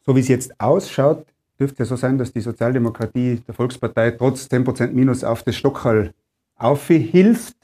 So 0.04 0.14
wie 0.16 0.20
es 0.20 0.28
jetzt 0.28 0.58
ausschaut, 0.60 1.26
dürfte 1.58 1.82
es 1.84 1.88
so 1.88 1.96
sein, 1.96 2.18
dass 2.18 2.32
die 2.32 2.40
Sozialdemokratie 2.40 3.42
der 3.46 3.54
Volkspartei 3.54 4.12
trotz 4.12 4.46
10% 4.46 4.88
Minus 4.88 5.24
auf 5.24 5.42
das 5.42 5.56
Stockhall 5.56 6.12
aufhilft. 6.56 7.56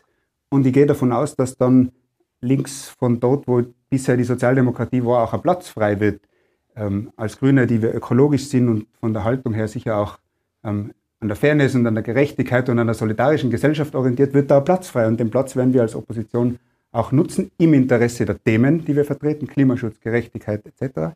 Und 0.51 0.67
ich 0.67 0.73
gehe 0.73 0.87
davon 0.87 1.13
aus, 1.13 1.37
dass 1.37 1.57
dann 1.57 1.93
links 2.41 2.89
von 2.89 3.21
dort, 3.21 3.47
wo 3.47 3.63
bisher 3.91 4.17
die 4.17 4.25
Sozialdemokratie 4.25 5.05
war, 5.05 5.25
auch 5.25 5.35
ein 5.35 5.43
Platz 5.43 5.69
frei 5.69 5.99
wird. 6.01 6.21
Ähm, 6.77 7.11
als 7.17 7.39
Grüne, 7.39 7.67
die 7.67 7.83
wir 7.83 7.95
ökologisch 7.95 8.49
sind 8.49 8.69
und 8.69 8.87
von 9.01 9.13
der 9.13 9.25
Haltung 9.25 9.55
her 9.55 9.69
sicher 9.69 9.97
auch 9.97 10.19
ähm, 10.65 10.93
an 11.21 11.29
der 11.29 11.37
Fairness 11.37 11.75
und 11.75 11.87
an 11.87 11.95
der 11.95 12.05
Gerechtigkeit 12.05 12.69
und 12.69 12.79
an 12.79 12.87
der 12.87 12.95
solidarischen 12.95 13.51
Gesellschaft 13.51 13.95
orientiert, 13.95 14.35
wird 14.35 14.51
da 14.51 14.61
Platz 14.61 14.89
frei. 14.89 15.09
Und 15.09 15.19
den 15.19 15.31
Platz 15.31 15.57
werden 15.57 15.75
wir 15.75 15.83
als 15.83 15.97
Opposition 15.97 16.59
auch 16.93 17.13
nutzen 17.13 17.51
im 17.59 17.75
Interesse 17.75 18.25
der 18.25 18.43
Themen, 18.43 18.85
die 18.85 18.95
wir 18.95 19.05
vertreten, 19.05 19.47
Klimaschutz, 19.47 20.01
Gerechtigkeit 20.01 20.65
etc. 20.65 21.15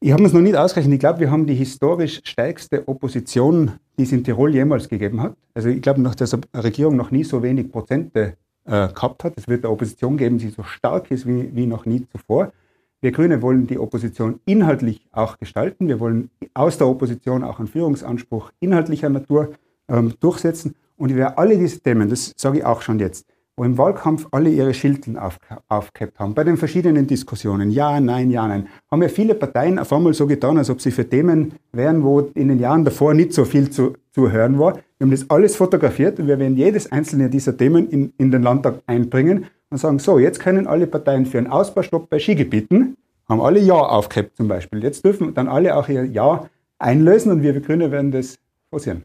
Ich 0.00 0.12
habe 0.12 0.24
es 0.24 0.32
noch 0.32 0.40
nicht 0.40 0.56
ausgerechnet. 0.56 0.94
Ich 0.94 1.00
glaube, 1.00 1.20
wir 1.20 1.30
haben 1.30 1.46
die 1.46 1.54
historisch 1.54 2.20
stärkste 2.24 2.86
Opposition, 2.86 3.72
die 3.98 4.02
es 4.02 4.12
in 4.12 4.24
Tirol 4.24 4.54
jemals 4.54 4.88
gegeben 4.88 5.22
hat. 5.22 5.36
Also 5.54 5.68
ich 5.68 5.80
glaube, 5.80 6.02
nach 6.02 6.14
der 6.14 6.28
Regierung 6.54 6.96
noch 6.96 7.10
nie 7.10 7.24
so 7.24 7.42
wenig 7.42 7.70
Prozente 7.70 8.36
äh, 8.66 8.88
gehabt 8.88 9.24
hat. 9.24 9.34
Es 9.36 9.48
wird 9.48 9.64
eine 9.64 9.72
Opposition 9.72 10.16
geben, 10.16 10.38
die 10.38 10.48
so 10.48 10.62
stark 10.62 11.10
ist 11.10 11.26
wie, 11.26 11.54
wie 11.54 11.66
noch 11.66 11.86
nie 11.86 12.06
zuvor. 12.12 12.52
Wir 13.00 13.12
Grüne 13.12 13.42
wollen 13.42 13.66
die 13.66 13.78
Opposition 13.78 14.40
inhaltlich 14.46 15.06
auch 15.12 15.38
gestalten. 15.38 15.86
Wir 15.88 16.00
wollen 16.00 16.30
aus 16.54 16.78
der 16.78 16.88
Opposition 16.88 17.44
auch 17.44 17.58
einen 17.58 17.68
Führungsanspruch 17.68 18.50
inhaltlicher 18.60 19.08
Natur 19.08 19.50
ähm, 19.88 20.14
durchsetzen. 20.20 20.74
Und 20.96 21.14
wir 21.14 21.38
alle 21.38 21.58
diese 21.58 21.80
Themen, 21.80 22.08
das 22.08 22.32
sage 22.36 22.58
ich 22.58 22.64
auch 22.64 22.80
schon 22.80 22.98
jetzt, 22.98 23.26
wo 23.54 23.64
im 23.64 23.76
Wahlkampf 23.78 24.26
alle 24.30 24.50
ihre 24.50 24.74
Schilden 24.74 25.18
auf, 25.18 25.38
aufgehabt 25.68 26.18
haben, 26.18 26.34
bei 26.34 26.44
den 26.44 26.56
verschiedenen 26.56 27.06
Diskussionen, 27.06 27.70
ja, 27.70 28.00
nein, 28.00 28.30
ja, 28.30 28.46
nein, 28.48 28.68
haben 28.90 29.02
ja 29.02 29.08
viele 29.08 29.34
Parteien 29.34 29.78
auf 29.78 29.92
einmal 29.92 30.14
so 30.14 30.26
getan, 30.26 30.58
als 30.58 30.70
ob 30.70 30.80
sie 30.80 30.90
für 30.90 31.08
Themen 31.08 31.54
wären, 31.72 32.02
wo 32.02 32.20
in 32.34 32.48
den 32.48 32.58
Jahren 32.58 32.84
davor 32.84 33.14
nicht 33.14 33.32
so 33.32 33.44
viel 33.44 33.70
zu, 33.70 33.94
zu 34.12 34.30
hören 34.30 34.58
war. 34.58 34.78
Wir 34.98 35.04
haben 35.04 35.10
das 35.10 35.28
alles 35.28 35.56
fotografiert 35.56 36.18
und 36.18 36.26
wir 36.26 36.38
werden 36.38 36.56
jedes 36.56 36.90
einzelne 36.90 37.28
dieser 37.28 37.56
Themen 37.56 37.88
in, 37.90 38.14
in 38.16 38.30
den 38.30 38.42
Landtag 38.42 38.82
einbringen 38.86 39.46
und 39.68 39.76
sagen, 39.76 39.98
so, 39.98 40.18
jetzt 40.18 40.40
können 40.40 40.66
alle 40.66 40.86
Parteien 40.86 41.26
für 41.26 41.36
einen 41.36 41.48
Ausbaustopp 41.48 42.08
bei 42.08 42.18
Skigebieten, 42.18 42.96
haben 43.28 43.42
alle 43.42 43.60
Ja 43.60 43.74
aufgehabt 43.74 44.36
zum 44.36 44.48
Beispiel. 44.48 44.82
Jetzt 44.82 45.04
dürfen 45.04 45.34
dann 45.34 45.48
alle 45.48 45.76
auch 45.76 45.88
ihr 45.88 46.06
Ja 46.06 46.48
einlösen 46.78 47.30
und 47.30 47.42
wir, 47.42 47.60
Grüne 47.60 47.90
werden 47.90 48.10
das 48.10 48.38
forcieren. 48.70 49.04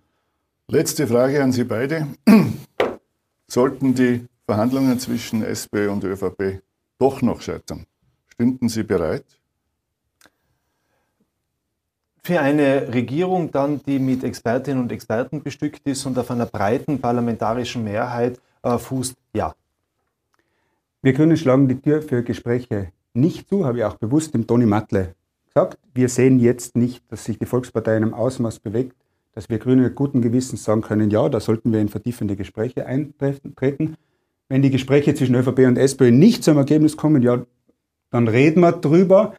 Letzte 0.70 1.08
Frage 1.08 1.44
an 1.44 1.52
Sie 1.52 1.66
beide. 1.66 2.08
Sollten 3.48 3.94
die 3.94 4.26
Verhandlungen 4.46 4.98
zwischen 5.00 5.44
SP 5.44 5.92
und 5.92 6.06
ÖVP 6.06 6.62
doch 7.00 7.22
noch 7.22 7.42
scheitern, 7.42 7.86
stünden 8.28 8.70
Sie 8.70 8.84
bereit? 8.84 9.26
Für 12.24 12.40
eine 12.40 12.94
Regierung 12.94 13.52
dann, 13.52 13.82
die 13.84 13.98
mit 13.98 14.24
Expertinnen 14.24 14.84
und 14.84 14.92
Experten 14.92 15.42
bestückt 15.42 15.82
ist 15.86 16.06
und 16.06 16.18
auf 16.20 16.30
einer 16.30 16.46
breiten 16.46 17.00
parlamentarischen 17.00 17.84
Mehrheit 17.84 18.40
äh, 18.62 18.78
fußt, 18.78 19.16
ja. 19.34 19.56
Wir 21.02 21.14
Grünen 21.14 21.36
schlagen 21.36 21.68
die 21.68 21.82
Tür 21.82 22.04
für 22.04 22.22
Gespräche 22.22 22.92
nicht 23.14 23.50
zu, 23.50 23.66
habe 23.66 23.80
ich 23.80 23.84
auch 23.84 23.96
bewusst 23.96 24.36
dem 24.36 24.46
Toni 24.46 24.68
Matle 24.68 25.16
gesagt. 25.48 25.80
Wir 25.94 26.10
sehen 26.10 26.40
jetzt 26.40 26.78
nicht, 26.78 27.04
dass 27.12 27.26
sich 27.26 27.40
die 27.40 27.48
Volkspartei 27.48 27.98
in 27.98 28.04
einem 28.04 28.14
Ausmaß 28.14 28.60
bewegt, 28.60 28.96
dass 29.34 29.50
wir 29.50 29.58
Grüne 29.58 29.90
guten 29.90 30.22
Gewissens 30.22 30.64
sagen 30.64 30.82
können, 30.82 31.10
ja, 31.10 31.28
da 31.28 31.40
sollten 31.40 31.74
wir 31.74 31.80
in 31.80 31.90
vertiefende 31.90 32.36
Gespräche 32.36 32.86
eintreten. 32.86 33.96
Wenn 34.48 34.62
die 34.62 34.70
Gespräche 34.70 35.16
zwischen 35.16 35.36
ÖVP 35.36 35.60
und 35.60 35.78
SPÖ 35.78 36.12
nicht 36.12 36.44
zum 36.44 36.58
Ergebnis 36.58 36.98
kommen, 36.98 37.22
ja, 37.22 37.46
dann 38.12 38.28
reden 38.28 38.62
wir 38.62 38.74
drüber. 38.74 39.34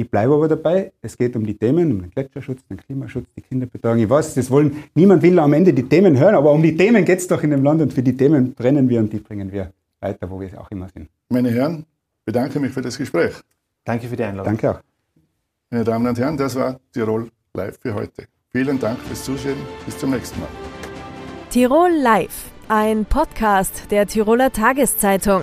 Ich 0.00 0.08
bleibe 0.08 0.32
aber 0.32 0.46
dabei, 0.46 0.92
es 1.02 1.18
geht 1.18 1.34
um 1.34 1.44
die 1.44 1.56
Themen, 1.56 1.90
um 1.90 2.02
den 2.02 2.10
Gletscherschutz, 2.12 2.60
den 2.70 2.76
Klimaschutz, 2.76 3.26
die 3.36 3.40
Kinderbetreuung. 3.40 3.98
Ich 3.98 4.08
weiß, 4.08 4.34
das 4.34 4.48
wollen, 4.48 4.84
niemand 4.94 5.22
will 5.22 5.36
am 5.40 5.52
Ende 5.52 5.72
die 5.72 5.82
Themen 5.82 6.16
hören, 6.16 6.36
aber 6.36 6.52
um 6.52 6.62
die 6.62 6.76
Themen 6.76 7.04
geht 7.04 7.18
es 7.18 7.26
doch 7.26 7.42
in 7.42 7.50
dem 7.50 7.64
Land 7.64 7.82
und 7.82 7.92
für 7.92 8.02
die 8.02 8.16
Themen 8.16 8.54
brennen 8.54 8.88
wir 8.88 9.00
und 9.00 9.12
die 9.12 9.18
bringen 9.18 9.50
wir 9.50 9.72
weiter, 9.98 10.30
wo 10.30 10.40
wir 10.40 10.60
auch 10.60 10.70
immer 10.70 10.88
sind. 10.88 11.08
Meine 11.30 11.50
Herren, 11.50 11.84
bedanke 12.24 12.60
mich 12.60 12.72
für 12.72 12.80
das 12.80 12.96
Gespräch. 12.96 13.34
Danke 13.84 14.06
für 14.06 14.14
die 14.14 14.22
Einladung. 14.22 14.52
Danke 14.52 14.70
auch. 14.70 14.80
Meine 15.68 15.82
Damen 15.82 16.06
und 16.06 16.16
Herren, 16.16 16.36
das 16.36 16.54
war 16.54 16.78
Tirol 16.92 17.28
Live 17.54 17.80
für 17.82 17.92
heute. 17.92 18.28
Vielen 18.52 18.78
Dank 18.78 19.00
fürs 19.00 19.24
Zuschauen. 19.24 19.56
Bis 19.84 19.98
zum 19.98 20.10
nächsten 20.10 20.38
Mal. 20.38 20.48
Tirol 21.50 21.90
Live, 21.90 22.52
ein 22.68 23.04
Podcast 23.04 23.90
der 23.90 24.06
Tiroler 24.06 24.52
Tageszeitung. 24.52 25.42